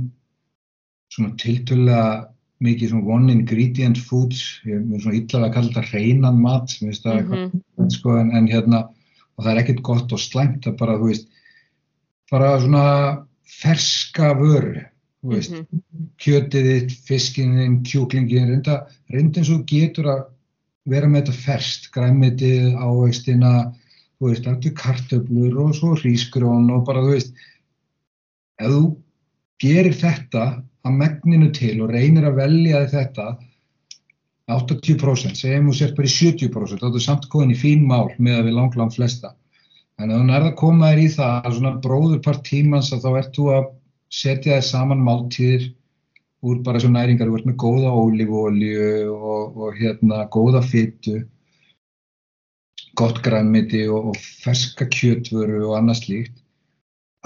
[1.13, 2.27] svona tiltölulega
[2.65, 6.91] mikið svona one ingredient foods ég er svona yllar að kalla þetta hreinan mat mm
[6.91, 7.89] -hmm.
[7.93, 8.87] sko, en, en hérna
[9.37, 11.27] og það er ekkert gott og slæmt að bara þú veist
[12.31, 12.85] bara svona
[13.47, 14.81] ferska vöru
[15.21, 16.07] þú veist, mm -hmm.
[16.17, 20.25] kjötið þitt, fiskinn kjúklingin, reynda, reynda eins og getur að
[20.85, 23.73] vera með þetta ferst, græmitið, ávegstina
[24.19, 27.33] þú veist, allir kartöflur og svo hrísgrón og bara, þú veist,
[28.59, 28.97] ef þú
[29.59, 33.37] gerir þetta að megninu til og reynir að velja þetta
[34.47, 38.07] 80%, segjum þú sért bara í 70%, þá er þetta samt komin í fín mál
[38.17, 39.33] með að við langt langt flesta.
[39.97, 43.31] En ef þú nærða að koma þér í það, svona bróðurpart tímans að þá ert
[43.35, 43.65] þú að
[44.13, 45.65] setja þér saman máltíðir
[46.47, 51.23] úr bara svo næringar, þú ert með góða ólífólju og, og hérna góða fyttu
[52.97, 56.37] gott græmiti og, og ferska kjötvöru og annað slíkt.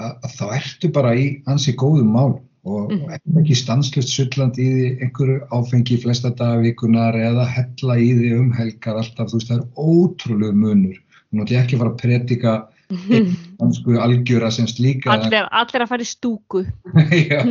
[0.00, 2.32] Að, að þá ertu bara í ansi góðum mál
[2.62, 3.08] og mm.
[3.10, 8.52] er ekki stanslust sullandi í því einhverju áfengi flesta dagvíkunar eða hella í því um
[8.54, 12.54] helgar alltaf, þú veist það er ótrúlegu munur og náttúrulega ekki fara að predika
[13.58, 16.62] hansku algjöra sem slíka Allir, allir að fara í stúku
[17.32, 17.42] Já,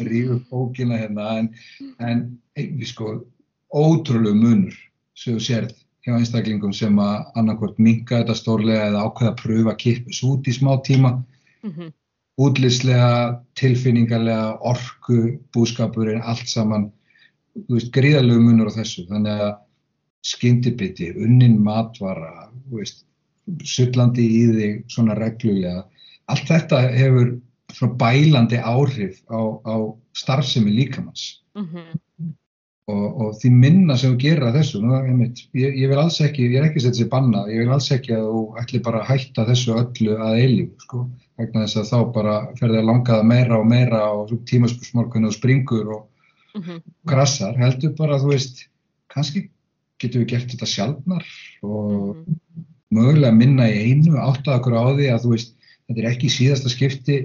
[0.00, 1.50] rífu bókina hérna en,
[2.00, 3.18] en við sko
[3.74, 4.80] ótrúlegu munur
[5.16, 9.72] sem þú sérð hjá einstaklingum sem að annarkort minka þetta stórlega eða ákveða að pröfa
[9.72, 11.94] að kippis út í smá tíma mm -hmm.
[12.42, 16.90] Útlýslega, tilfinningarlega orku, búskapurinn allt saman,
[17.56, 19.52] þú veist, gríðalegu munur á þessu, þannig að
[20.26, 23.04] skyndibiti, unnin matvara þú veist,
[23.64, 25.84] sullandi í þig svona reglulega
[26.32, 27.36] allt þetta hefur
[27.72, 29.74] svona bælandi áhrif á, á
[30.18, 32.00] starfsemi líkamanns mm -hmm
[32.92, 34.96] og, og því minna sem þú gerir að þessu, nú,
[35.58, 37.88] ég, ég vil alls ekki, ég er ekki að setja sér banna, ég vil alls
[37.94, 41.02] ekki að þú ætli bara að hætta þessu öllu að eilífu, sko,
[41.36, 45.90] vegna þess að þá bara ferði að langaða meira og meira og tímaspursmorkunni og springur
[45.98, 46.02] og
[46.54, 46.80] mm -hmm.
[47.04, 48.66] grassar, heldur bara, þú veist,
[49.12, 49.48] kannski
[50.00, 51.24] getur við gert þetta sjálfnar
[51.62, 52.64] og mm -hmm.
[52.90, 55.52] mögulega minna í einu, átt að okkur á því að þú veist,
[55.88, 57.18] þetta er ekki síðasta skipti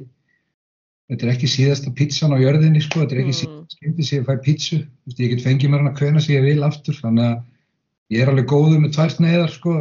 [1.12, 3.42] þetta er ekki síðasta pizzan á jörðinni sko, þetta er ekki mm.
[3.42, 4.78] síðasta skipti sem ég fæ pizzu,
[5.18, 7.38] ég get fengið mér hann að kvöna sem ég vil aftur, þannig að
[8.16, 9.74] ég er alveg góðu með tvær sneiðar sko,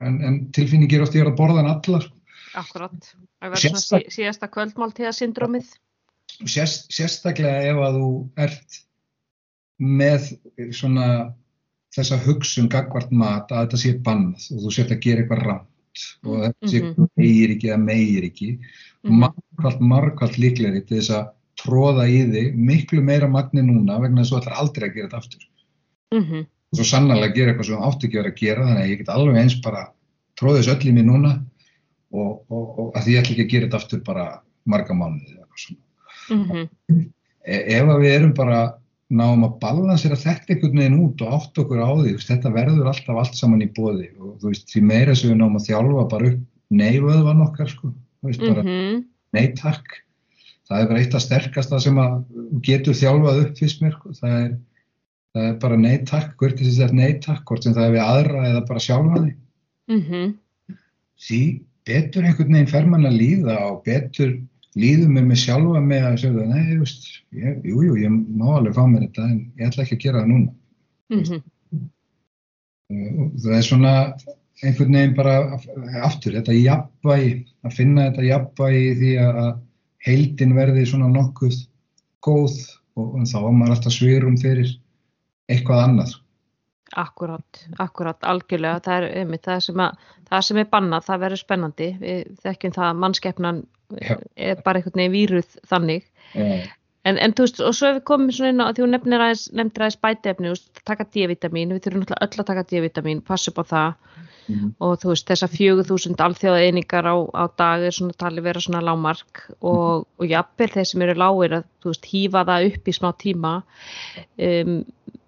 [0.00, 2.15] en, en tilfinningir ofta ég er að borða hann alla sko.
[2.56, 5.72] Akkurat, það verður svona sí, síðasta kvöldmáltíðasyndromið.
[6.48, 8.10] Sérst, sérstaklega ef að þú
[8.46, 8.78] ert
[9.76, 10.30] með
[10.74, 11.06] svona
[11.96, 16.04] þessa hugsun gagvart mat að þetta sé bannað og þú sért að gera eitthvað rámt
[16.26, 17.08] og þetta sé mm -hmm.
[17.16, 19.18] meir ekki eða meir ekki mm -hmm.
[19.22, 24.32] margkvælt, margkvælt líklegri til þess að tróða í þig miklu meira magni núna vegna þess
[24.32, 25.42] að þú ætlar aldrei að gera þetta aftur.
[26.14, 26.46] Mm -hmm.
[26.74, 28.90] Svo sannarlega að gera eitthvað sem þú átti ekki að vera að gera þannig að
[28.90, 29.82] ég get alveg eins bara
[30.36, 31.30] tróðið þessu öll í mig núna
[32.12, 34.26] og, og, og að því ég ætla ekki að gera þetta aftur bara
[34.66, 35.82] marga mánuði eða svona.
[36.30, 37.04] Mm -hmm.
[37.46, 38.60] E ef að við erum bara
[39.10, 42.88] náum að balansera þetta einhvern veginn út og átt okkur á því, veist, þetta verður
[42.90, 46.08] alltaf allt saman í bóði og þú veist, því meira sem við náum að þjálfa
[46.10, 46.40] bara upp
[46.70, 49.04] neiföðvan okkar sko, þú veist, bara Mm -hmm.
[49.32, 50.02] nei takk,
[50.68, 52.24] það er bara eitt af sterkasta sem að
[52.62, 54.10] getur þjálfað upp fyrst mér, sko.
[54.10, 54.58] það er
[55.36, 58.04] það er bara nei takk, hvert er þetta nei takk hvort sem það er við
[58.06, 59.34] aðra eða bara sjálfa því
[59.88, 60.34] Mhm.
[61.20, 64.36] því betur einhvern veginn fer mann að líða og betur
[64.76, 67.06] líður mér með sjálfa með að segja, nei, þú veist,
[67.36, 70.24] ég, jú, jú, ég má alveg fá mér þetta en ég ætla ekki að gera
[70.24, 70.56] það núna.
[71.14, 71.44] Mhm.
[72.86, 73.92] Og Það er svona
[74.62, 75.36] einhvern veginn bara
[76.06, 77.32] aftur, þetta jafnvægi,
[77.64, 79.40] að finna þetta jafnvægi því að
[80.06, 81.56] heildin verði svona nokkuð
[82.24, 82.54] góð
[82.96, 84.70] og, og þá var maður alltaf svirum fyrir
[85.50, 86.14] eitthvað annað.
[86.94, 91.40] Akkurát, akkurát, algjörlega, það er, einmitt, það, sem að, það sem er bannað, það verður
[91.42, 93.64] spennandi, við þekkjum það að mannskeppnan
[94.02, 94.14] Já.
[94.36, 96.66] er bara einhvern veginn víruð þannig, Eh,
[97.06, 99.22] en, en þú veist, og svo ef við komum svona inn á, því hún nefnir
[99.22, 100.54] aðeins, nefndir aðeins bætefni,
[100.88, 104.22] taka D-vitamin, við þurfum náttúrulega öll að taka D-vitamin, passa upp á það.
[104.46, 108.62] Mhm, og þú veist, þessar 4000 alþjóða einingar á, á dag er svona tali vera
[108.62, 112.86] svona lámark og, og jafnvel þeir sem eru lágir að, þú veist, hýfa það upp
[112.86, 113.54] í smá tíma.
[114.38, 114.76] Um,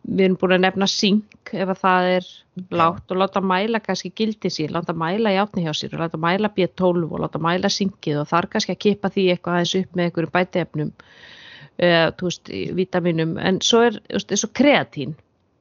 [0.09, 2.29] við erum búin að nefna synk ef að það er
[2.75, 6.51] lágt og láta mæla kannski gildi sér, láta mæla játni hjá sér og láta mæla
[6.57, 10.09] B12 og láta mæla synkið og þar kannski að kippa því eitthvað aðeins upp með
[10.09, 10.93] einhverjum bætefnum
[11.83, 15.15] uh, þú veist, í vítaminum en svo er, þú veist, og kreatín.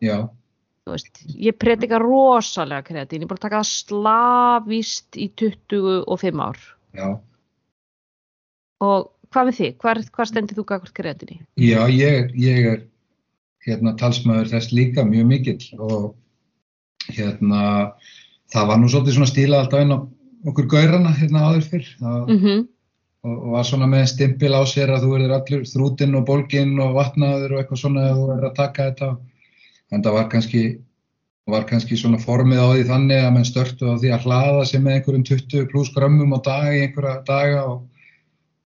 [0.04, 0.18] Já,
[0.88, 6.66] veist, ég predika rosalega kreatín, ég er búin að taka það slavist í 25 ár.
[6.98, 7.08] Já.
[8.82, 11.42] og hvað með þig, hvað, stendur þú gagvart kreatíni?
[11.60, 12.86] Já, ég, ég er
[13.68, 16.16] hérna talsmaður þess líka mjög mikill og
[17.14, 17.62] hérna
[18.54, 20.00] það var nú svolítið svona stílað alltaf inn á
[20.48, 22.68] okkur gaurana hérna áður fyrr það, Mm -hmm.
[23.28, 26.80] og, og var svona með stimpil á sér að þú verður allur þrútinn og bólginn
[26.80, 29.18] og vatnaður og eitthvað svona að þú verður að taka þetta
[29.92, 30.64] en það var kannski
[31.48, 34.82] var kannski svona formið á því þannig að menn störtu á því að hlaða sig
[34.82, 37.82] með einhverjum 20 pluss grömmum á dag í einhverja daga og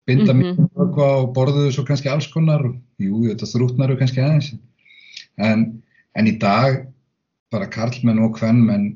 [0.08, 0.42] binda Mhm.
[0.42, 4.54] mikið vökva og borðuðu svo kannski alls konar og jú, þetta þrútnaru kannski aðeins
[5.38, 5.66] en,
[6.14, 6.84] en í dag
[7.54, 8.92] bara karlmenn og kvennmenn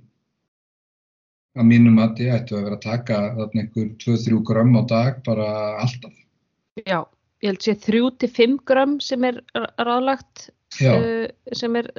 [1.58, 5.48] að mínum mati ættu að vera að taka þarna einhver 2-3 grömm á dag bara
[5.82, 6.14] alltaf.
[6.86, 7.02] Já,
[7.42, 9.40] ég held sé 3-5 gram sem er
[9.82, 10.50] ráðlagt
[10.86, 11.26] uh,
[11.58, 11.90] sem er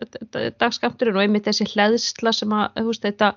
[0.60, 3.32] dagskamturinn og einmitt þessi hleðsla sem að, þú veist, þetta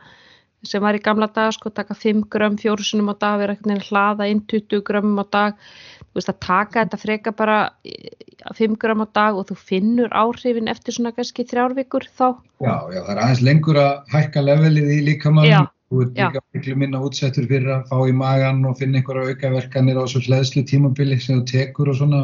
[0.67, 3.73] sem var í gamla daga, sko, taka 5 gram fjóru sinum á dag, vera einhvern
[3.73, 5.59] veginn að hlaða inn 20 gram á dag,
[6.05, 7.57] þú veist, að taka þetta freka bara
[7.87, 8.13] eh,
[8.57, 12.27] 5 gram á dag og þú finnur áhrifin eftir svona kannski þrjárvíkur þá.
[12.61, 16.77] Já, já, það er aðeins lengur að hækka levelið í líkamannum þú ert líka miklu
[16.79, 21.17] minna útsettur fyrir að fá í magan og finna einhverja aukaverkanir á svo hleðslu tímabili
[21.19, 22.21] sem þú tekur og svona.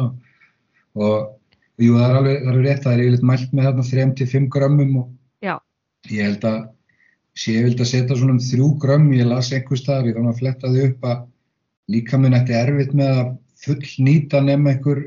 [0.96, 1.28] Og
[1.76, 4.96] jú, það er alveg, það er rétt, það er yfirleitt mælt með þarna 3-5 grömmum
[5.02, 5.10] og
[5.44, 5.54] Já.
[6.08, 6.58] ég held að
[7.38, 10.34] sé ég vildi að setja svona um 3 grömm ég las einhvers staðar, ég þannig
[10.34, 11.20] að fletta því upp að
[11.94, 13.30] líkaminn ætti erfitt með að
[13.62, 15.04] full nýta nema einhver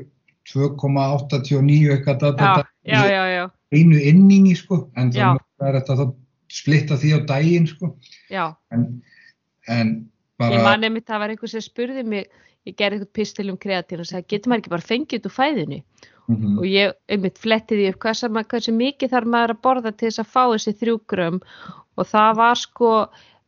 [0.50, 6.14] 2,89 eitthvað data, já, já, já, já, einu inningi sko, en það er þetta að
[6.52, 7.92] splitta því á daginn sko,
[8.32, 8.46] já.
[8.74, 8.88] en,
[9.70, 9.92] en
[10.40, 12.26] bara, Ég man einmitt það var einhver sem spurði mig,
[12.66, 15.36] ég gerði eitthvað pistil um kreatín og sagði, getur maður ekki bara fengið þetta úr
[15.38, 15.80] fæðinu?
[16.30, 19.90] Mhm, Og ég einmitt fletti því upp hvað sem, hversu mikið þarf maður að borða
[19.90, 21.40] til þess að fá þessi þrjú grömm
[21.98, 22.90] og það var sko,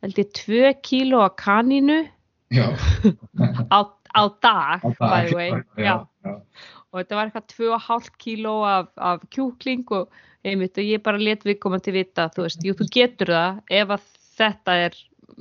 [0.05, 2.01] held ég, tvö kíló af kanínu
[2.55, 2.67] já,
[3.77, 5.95] á, á dag, á dag, já, Já.
[6.25, 6.35] já,
[6.95, 10.13] Og þetta var eitthvað tvö og hálft kíló af, af kjúkling og
[10.47, 14.05] einmitt og ég bara let viðkomandi vita, þú veist, jú, þú getur það ef að
[14.39, 14.99] þetta er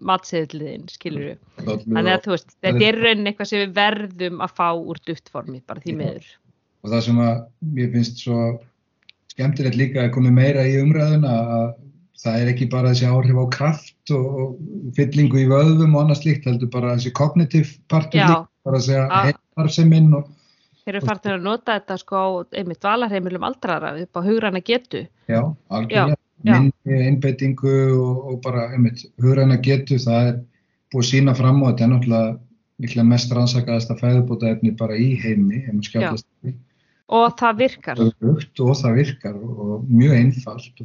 [0.10, 1.38] matseðliðin, skilur við.
[1.84, 5.60] Þannig að þú veist, þetta er raunin eitthvað sem við verðum að fá úr duftformi,
[5.70, 5.98] bara því Já.
[6.02, 6.32] miður.
[6.84, 7.36] og það sem að
[7.78, 8.40] mér finnst svo
[9.36, 11.68] skemmtilegt líka að komi meira í umræðuna að
[12.24, 16.22] það er ekki bara þessi áhrif á kraft og, og fyllingu í vöðvum og annað
[16.22, 18.28] slíkt, heldur bara þessi kognitiv partur Já.
[18.30, 20.32] líka, bara að segja heilfarseminn og
[20.84, 22.28] Þeir eru farin að nota þetta sko á
[22.60, 25.06] einmitt valarheimilum aldrara upp á hugræna getu.
[25.32, 25.40] Já,
[25.72, 26.20] algjörlega.
[26.44, 30.42] Minni einbeitingu og, og bara, einmitt, hugræna getu, það er
[30.92, 32.34] búið að sína fram á þetta er náttúrulega
[32.84, 36.28] mikla mest rannsakaðasta fæðubótaefni bara í heimi, heim skjálfast
[37.14, 38.00] Og það virkar.
[38.04, 40.84] og það virkar og, og mjög einfalt.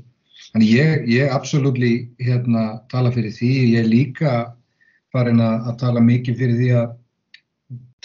[0.52, 1.80] Þannig ég, ég absolutt
[2.24, 4.32] hérna tala fyrir því, ég er líka
[5.12, 6.88] farin að, að tala mikið fyrir því að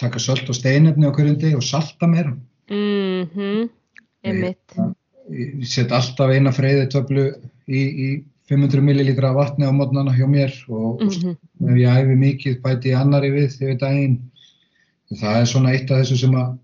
[0.00, 2.34] taka sölt og steinefni á hverjum deg og salta meira.
[2.70, 3.70] Mm -hmm.
[4.24, 4.56] Ég,
[5.30, 7.26] ég set alltaf eina freyðitöflu
[7.68, 8.08] í, í
[8.48, 11.36] 500 millilitra vatni á mótnana hjá mér og mm -hmm.
[11.70, 14.20] ef ég æfi mikið bæti ég annari við yfir daginn.
[15.20, 16.58] Það er svona eitt af þessu sem að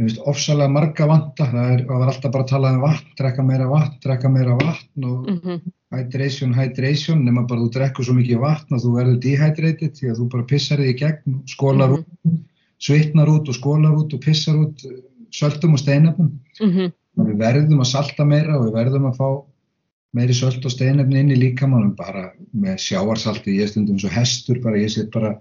[0.00, 3.44] ég finnst ofsalega marga vanta, það er, var alltaf bara að tala um vatn, drekka
[3.44, 5.72] meira vatn, drekka meira vatn og mm -hmm.
[5.96, 10.18] hydration, hydration, nema bara þú drekkur svo mikið vatn og þú verður dehydrated því að
[10.20, 12.32] þú bara pissar þig í gegn, skólar mm -hmm.
[12.32, 12.40] út,
[12.78, 14.78] svitnar út og skólar út og pissar út
[15.30, 16.30] söldum og steinöfnum.
[16.60, 16.92] Mm -hmm.
[17.16, 19.44] Við verðum að salta meira og við verðum að fá
[20.12, 24.76] meiri söld og steinöfni inn í líkamannum bara með sjáarsalti, ég stundum svo hestur bara,
[24.76, 25.40] ég set bara,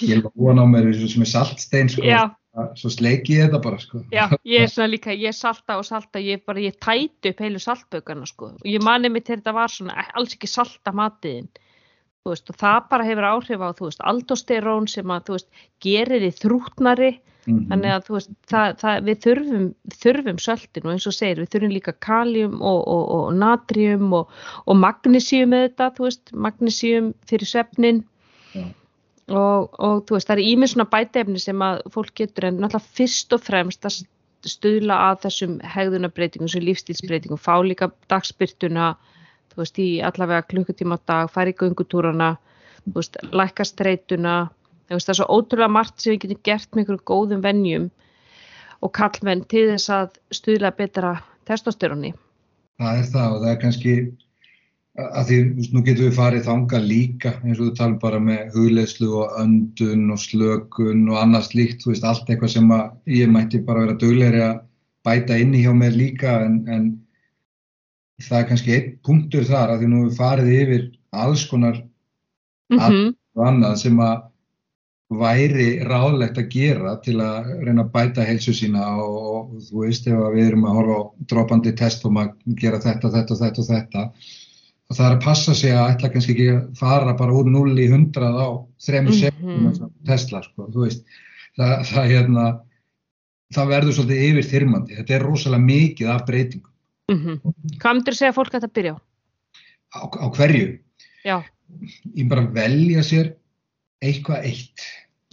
[0.00, 2.02] ég búin á mér sem er saltstein sko.
[2.02, 2.32] Já
[2.78, 4.02] svo sleiki ég þetta bara sko.
[4.14, 7.62] Já, ég er svona líka, ég salta og salta ég bara, ég tæti upp heilu
[7.62, 11.48] saltbökarna sko og ég mani mig til þetta var svona alls ekki salta matiðin
[12.22, 15.64] þú veist og það bara hefur áhrif á þú veist aldosterón sem að þú veist
[15.84, 17.68] gerir því þrútnari mm -hmm.
[17.70, 19.68] þannig að þú veist það, það, við þurfum
[20.02, 24.28] þurfum söltin og eins og segir við þurfum líka kalium og, og, og natrium og,
[24.66, 28.04] og magnísíum með þetta þú veist magnísíum fyrir svefnin
[28.54, 28.64] Já
[29.28, 32.96] og, og þú veist það er ímið svona bætefni sem að fólk getur en náttúrulega
[32.98, 33.98] fyrst og fremst að
[34.48, 38.92] stuðla að þessum hegðunabreitingum, þessum lífstílsbreytingum, fá líka dagspyrtuna,
[39.52, 42.36] þú veist í allavega klukkutíma á dag, í göngutúrana,
[42.86, 44.36] þú veist lækka streytuna,
[44.88, 47.90] þú veist það er svo ótrúlega margt sem við getum gert með einhverju góðum vennjum
[48.80, 51.16] og kallmenn til þess að stuðla betra
[51.50, 52.14] testosteroni.
[52.78, 53.94] Það er það og það er kannski
[54.98, 55.36] að því
[55.72, 60.08] nú getum við farið þanga líka eins og þú talum bara með hugleðslu og öndun
[60.14, 63.98] og slökun og annað slíkt, þú veist, allt eitthvað sem að ég mætti bara vera
[64.00, 64.56] döglegri að
[65.06, 66.88] bæta inni hjá mér líka en, en
[68.26, 70.88] það er kannski einn punktur þar að því nú við farið yfir
[71.24, 71.78] alls konar
[72.72, 73.14] mm -hmm.
[73.38, 74.16] annað sem að
[75.08, 79.14] væri ráðlegt að gera til að reyna að bæta helsu sína og,
[79.54, 83.14] og þú veist, ef við erum að horfa á dropandi test og maður gera þetta,
[83.14, 84.04] þetta, þetta og þetta
[84.88, 87.74] og það er að passa sig að ætla kannski ekki að fara bara úr 0
[87.76, 88.48] í 100 á
[88.86, 89.18] 3 mm -hmm.
[89.20, 91.04] sekundum Tesla sko, þú veist
[91.58, 92.46] það, það, hérna,
[93.54, 96.72] það verður svolítið yfir þyrmandi, þetta er rosalega mikið af breytingum
[97.12, 97.54] mm -hmm.
[97.78, 98.98] Hvað myndir segja fólk að byrja á?
[99.96, 100.78] Á, á hverju?
[101.24, 101.44] Já
[102.16, 103.34] Ég bara velja sér
[104.00, 104.80] eitthvað eitt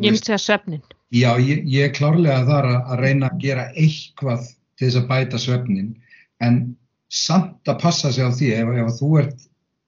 [0.03, 3.71] Ég myndi segja svefnin Já, ég, ég er klárlega þar að, að reyna að gera
[3.71, 4.41] eitthvað
[4.75, 5.95] til þess að bæta svefnin
[6.43, 6.75] en
[7.11, 9.45] samt að passa sig á því ef, ef þú ert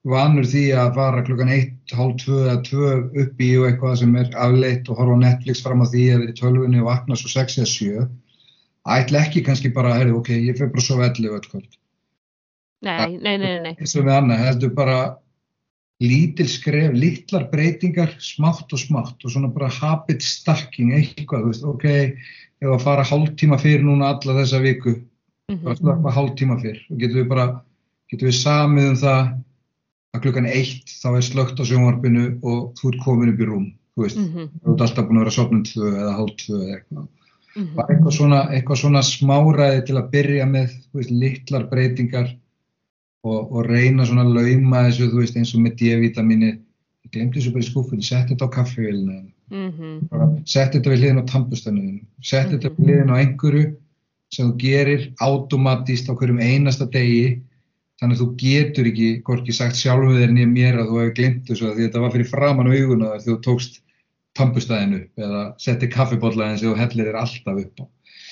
[0.07, 2.91] vanur því að fara klukkan 1, hálf 2 eða 2
[3.24, 6.38] upp í og eitthvað sem er afleitt og horfa Netflix fram á því eða í
[6.38, 8.07] tölvunni og vakna svo 6 eða 7
[8.88, 11.72] ætla ekki kannski bara að, ok, ég fyrir bara svo velli öll kvöld.
[12.86, 14.97] Nei, nei, nei, nei eins og við annað, heldur bara
[16.03, 21.65] lítil skref, litlar breytingar smátt og smátt og svona bara habit stacking eitthvað, þú veist,
[21.68, 21.88] ok
[22.61, 24.95] ef að fara hálf tíma fyrir núna alla þessa viku
[25.48, 25.64] mm -hmm.
[25.64, 27.45] bara slökka hálf tíma fyrr og getum við bara,
[28.12, 29.22] getum við samið um það
[30.16, 33.68] að klukkan eitt þá er slögt á sjónvarpinu og þú ert komin upp í rúm,
[33.95, 34.50] þú veist, mm -hmm.
[34.64, 37.08] þú ert alltaf búin að vera sopnum tvö eða hálf tvö eða eitthvað.
[37.56, 37.76] Mm -hmm.
[37.76, 42.28] Bara eitthvað svona, eitthvað svona smáræði til að byrja með, þú veist, litlar breytingar
[43.24, 46.52] og, og reyna svona að lauma þessu, þú veist, eins og með D-vitamini,
[47.04, 50.41] ég glemdi þessu bara í skúfunni, sett þetta á kaffevílinu, mm -hmm.
[50.45, 53.76] sett þetta við hliðin á tampustaninu, sett þetta við hliðin á einhverju
[54.34, 57.42] sem þú gerir átomatist á hverjum einasta degi
[57.98, 61.48] þannig að þú getur ekki, hvorki sagt sjálfuð þér nýja mér að þú hefur glimt
[61.49, 63.80] þessu því þetta var fyrir framann á auguna þegar þú tókst
[64.38, 67.86] tampustæðinu upp eða setti kaffibotlaðin sem þú hellir þér alltaf upp á.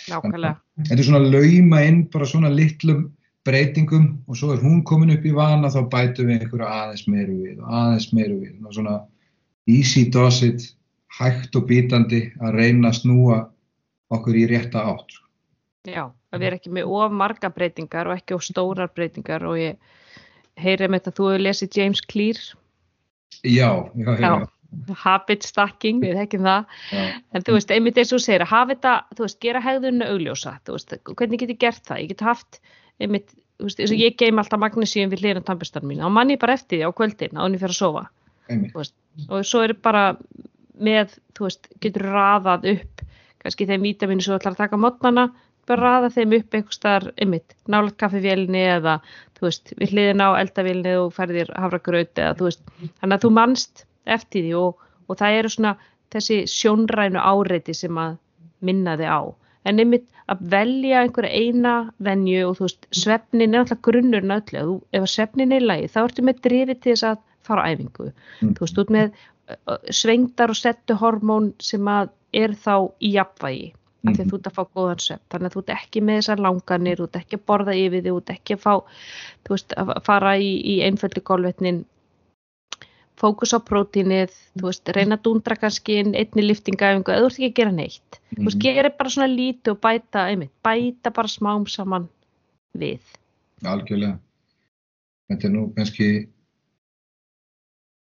[0.06, 0.56] Nákvæmlega.
[0.86, 3.08] Þetta er svona lauma inn bara svona litlum
[3.46, 7.40] breytingum og svo er hún komin upp í vana þá bætum við einhverju aðeins meiru
[7.42, 8.96] við og aðeins meiru við og svona
[9.70, 10.62] easy does it,
[11.18, 13.40] hægt og bítandi að reyna að snúa
[14.14, 15.22] okkur í rétta átt.
[15.86, 16.04] Já,
[16.34, 19.78] að við erum ekki með of marga breytingar og ekki of stórar breytingar og ég
[20.62, 22.42] heyri með þetta að þú hefur lesið James Clear.
[23.44, 24.34] Já, já, já.
[25.06, 26.78] Habit stacking, við hekkjum það.
[26.92, 27.04] Já.
[27.32, 30.10] En þú veist, einmitt eins og þú segir að hafa þetta, þú veist, gera hegðunni
[30.10, 30.56] augljósa.
[30.68, 32.02] Þú veist, hvernig get ég gert það?
[32.04, 32.60] Ég get haft,
[33.04, 36.04] einmitt, þú veist, eins og ég geim alltaf magnísíum við hlýðan tampustan mín.
[36.04, 38.06] Þá mann ég bara eftir því á kvöldin, ánum fyrir að sofa.
[38.52, 38.96] Einmitt.
[39.30, 40.06] Og svo er bara
[40.76, 43.06] með, þú veist, getur raðað upp
[43.46, 47.22] kannski þeim vítaminu sem þú ætlar að taka mótnana bara raða þeim upp einhver starf
[47.22, 49.00] ymmit, nálat kaffivélni eða
[49.36, 52.66] þú veist, við hliðin á eldavélni og ferðir havragraut eða þú veist,
[53.02, 53.86] þannig að þú mannst
[54.18, 55.76] eftir því og, og það eru svona
[56.14, 58.18] þessi sjónrænu áreiti sem að
[58.66, 59.22] minna þig á,
[59.66, 61.76] en ymmit að velja einhverja eina
[62.06, 66.02] venju og þú veist, svefnin er alltaf grunnurinn öllu, ef að svefnin er lægi þá
[66.06, 68.54] ertu með drifið til þess að fara á æfingu, mm.
[68.58, 69.24] þú veist, út með
[69.94, 73.68] svengdar og settu hormón sem að er þá í jafnvægi
[74.06, 74.30] af því að Mhm.
[74.32, 77.04] þú ert að fá góðan svepp þannig að þú ert ekki með þessar langanir þú
[77.10, 78.74] ert ekki að borða yfir þig, þú ert ekki að fá
[79.46, 81.86] þú veist, að fara í, í einföldu gólvetnin
[83.16, 87.40] fókus á prótínið, þú veist, reyna að dundra kannski inn einni liftingaæfingu eða þú ert
[87.40, 88.64] ekki að gera neitt, þú veist, Mhm.
[88.66, 92.10] gerir bara svona lítið og bæta, einmitt, bæta bara smám saman
[92.78, 93.00] við
[93.64, 94.20] Algjörlega.
[95.32, 96.28] Þetta er nú kannski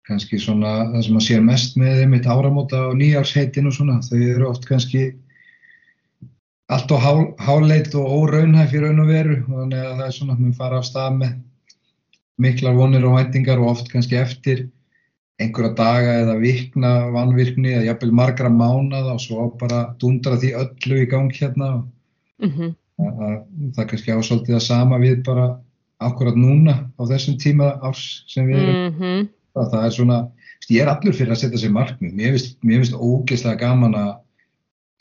[0.08, 4.20] kannski svona það sem að sé mest með einmitt áramóta og nýjársheitin og svona, þau
[4.36, 5.14] eru oft kannski
[6.69, 7.12] allt og há,
[7.47, 10.59] háleit og óraunhæf í raun og veru og þannig að það er svona að við
[10.62, 11.36] fara af stað með
[12.39, 14.66] miklar vonir og væntingar og oft kannski eftir
[15.39, 21.01] einhverja daga eða vikna vanvirkni eða jafnvel margra mánada og svo bara dundra því öllu
[21.05, 21.70] í gang hérna.
[22.43, 23.35] Og mm að, að
[23.74, 25.49] það er kannski ásaldið að sama við bara
[26.05, 28.95] akkurat núna á þessum tíma árs sem við erum.
[28.99, 29.28] -hmm.
[29.55, 30.19] það, það er svona,
[30.69, 32.39] ég er allur fyrir að setja sér markmið, mér
[32.82, 34.12] finnst ógeðslega gaman að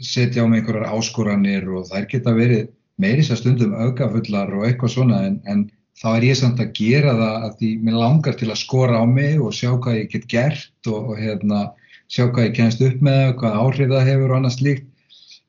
[0.03, 2.67] setja mig einhverjar áskoranir og þær geta verið
[3.01, 5.65] meiris að stundum aukafullar og eitthvað svona en, en
[5.97, 9.05] þá er ég samt að gera það að því mér langar til að skora á
[9.09, 11.63] mig og sjá hvað ég get gert og, og hérna,
[12.11, 14.87] sjá hvað ég kennst upp með hvað áhrif það hefur og annað slíkt.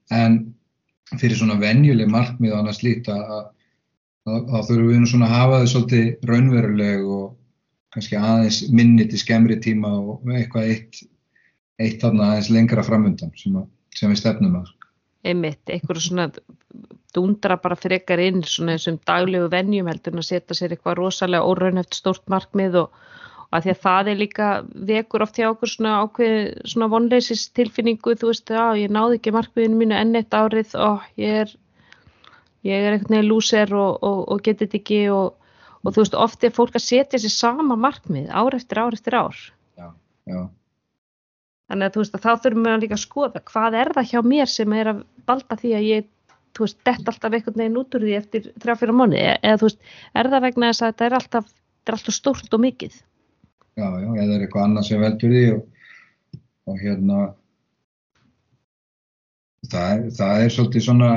[0.08, 0.38] En
[1.20, 3.34] fyrir svona venjuleg markmið og annað slíkt að,
[4.28, 7.26] að þurfum við nú svona að hafa þau svolítið raunveruleg og
[7.94, 11.02] kannski aðeins minni til skemmri tíma og eitthvað eitt,
[11.80, 14.73] eitt aðeins lengra framundan sem, að, sem við stefnum að.
[15.28, 16.28] einmitt, einhverju svona
[17.15, 21.48] dundra bara frekar inn svona þessum daglegu venjum heldur en að setja sér eitthvað rosalega
[21.48, 22.98] óraunhæft stórt markmið og,
[23.48, 24.48] og að því að það er líka
[24.90, 26.36] vekur oft hjá okkur svona ákveð
[26.69, 31.09] svona vonleisis tilfinningu, þú veist, já, ég náði ekki markmiðinu mínu enn eitt árið og
[31.19, 31.56] ég er
[32.66, 35.35] ég er einhvern veginn lúser og, og, og geti þetta ekki og,
[35.82, 39.19] og þú veist, oft er fólk að setja sér sama markmið ár eftir ár eftir
[39.19, 39.39] ár
[39.78, 39.89] Já,
[40.27, 40.40] já,
[41.69, 44.20] Þannig að þú veist að þá þurfum við líka að skoða hvað er það hjá
[44.24, 46.07] mér sem er að balda því að ég,
[46.57, 49.69] þú veist, dett alltaf einhvern veginn út úr því eftir þrjá fyrir mánu eða þú
[49.69, 49.82] veist,
[50.15, 51.51] er það vegna þess að þetta er alltaf,
[51.85, 53.03] er alltaf stórt og mikið.
[53.78, 55.90] já, já, eða er eitthvað annað sem veldur því og,
[56.69, 57.19] og hérna
[59.69, 61.11] það er, það er svolítið svona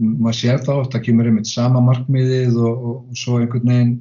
[0.00, 3.98] maður sér þá oft að kemur einmitt sama markmiðið og, og, og svo einhvern veginn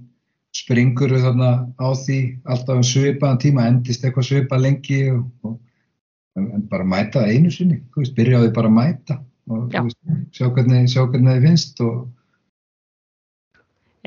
[0.56, 2.20] springur við þarna á því
[2.50, 5.58] alltaf svipaðan tíma, endist eitthvað svipað lengi og, og
[6.40, 9.20] en, bara mæta það einu sinni, veist, byrjaði bara að mæta
[9.50, 10.00] og veist,
[10.34, 12.08] sjá hvernig, það finnst og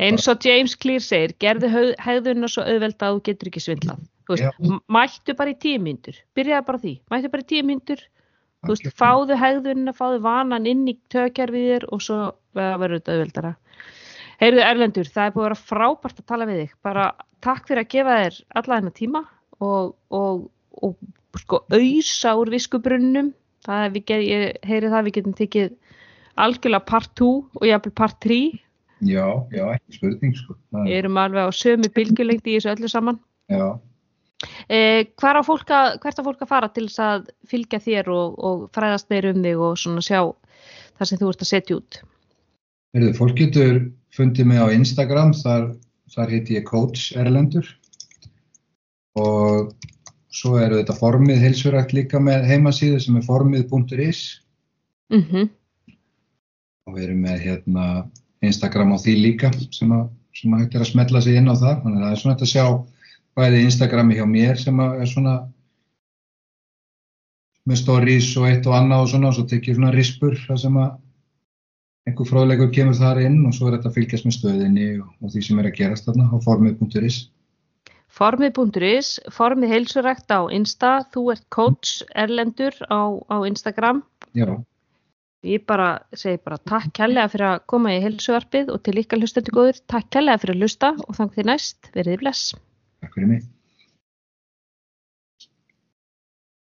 [0.03, 4.01] Eins og James Clear segir, gerðu heg- hegðunna svo auðvelda að þú getur ekki svindlað.
[4.89, 8.01] Mættu bara í tíu myndur, byrjaði bara því, mættu bara í tíu myndur,
[8.97, 12.19] fáðu hegðunna, fáðu vanan inn í tökjarfið þér og svo
[12.57, 13.53] verður þetta auðveldara.
[14.41, 17.05] Heyrðu Erlendur, það er búið að vera frábært að tala við þig, bara
[17.45, 19.23] takk fyrir að gefa þér alla þennan tíma
[19.63, 20.43] og, og,
[20.83, 20.97] og
[21.43, 23.31] sko auðsa úr viskubrunnum,
[23.67, 25.71] það er við get, ég heyri það að við getum tekið
[26.43, 27.31] algjörlega part 2
[27.61, 28.41] og jafnvel part 3
[29.03, 30.57] já, já, ekki spurning sko.
[30.83, 33.21] Er- erum alveg á sömu bylgjulengdi í þessu öllu saman.
[33.51, 33.79] já,
[34.67, 39.29] Eh, hvert á fólk að fara til þess að fylgja þér og, og fræðast þeir
[39.33, 40.21] um þig og svona sjá
[40.99, 41.99] það sem þú ert að setja út?
[42.97, 43.79] Heyrðu, fólk getur
[44.17, 45.73] fundið mig á Instagram, þar,
[46.13, 47.67] þar heiti ég Coach Erlendur.
[49.19, 49.73] Og
[50.33, 54.23] svo eru þetta formið heilsurækt líka með heimasíðu sem er formið.is
[55.13, 55.49] Mm -hmm.
[56.87, 57.87] og við erum með hérna
[58.41, 61.55] Instagram á því líka sem að, sem að hægt er að smetla sig inn á
[61.55, 62.67] það, þannig að það er svona hægt að sjá
[63.37, 65.35] bæði Instagrami hjá mér sem er svona
[67.69, 70.77] með stories og eitt og annað og svona og svo tekið svona rispur þar sem
[70.77, 70.91] að
[72.09, 75.35] einhver fróðleikur kemur þar inn og svo er þetta að fylgjast með stöðinni og, og
[75.35, 77.21] því sem er að gerast þarna á formið.is
[78.13, 84.03] Formið.is, formið heilsurækt á Insta, þú ert coach Erlendur á, á Instagram.
[84.37, 84.61] Já,
[85.43, 89.57] Ég bara segi bara takk kærlega fyrir að koma í heilsuvarpið og til ykkar hlustendur
[89.57, 92.43] góður, takk kærlega fyrir að hlusta og þannig til næst, verið þið bless.
[93.03, 93.49] takk fyrir mig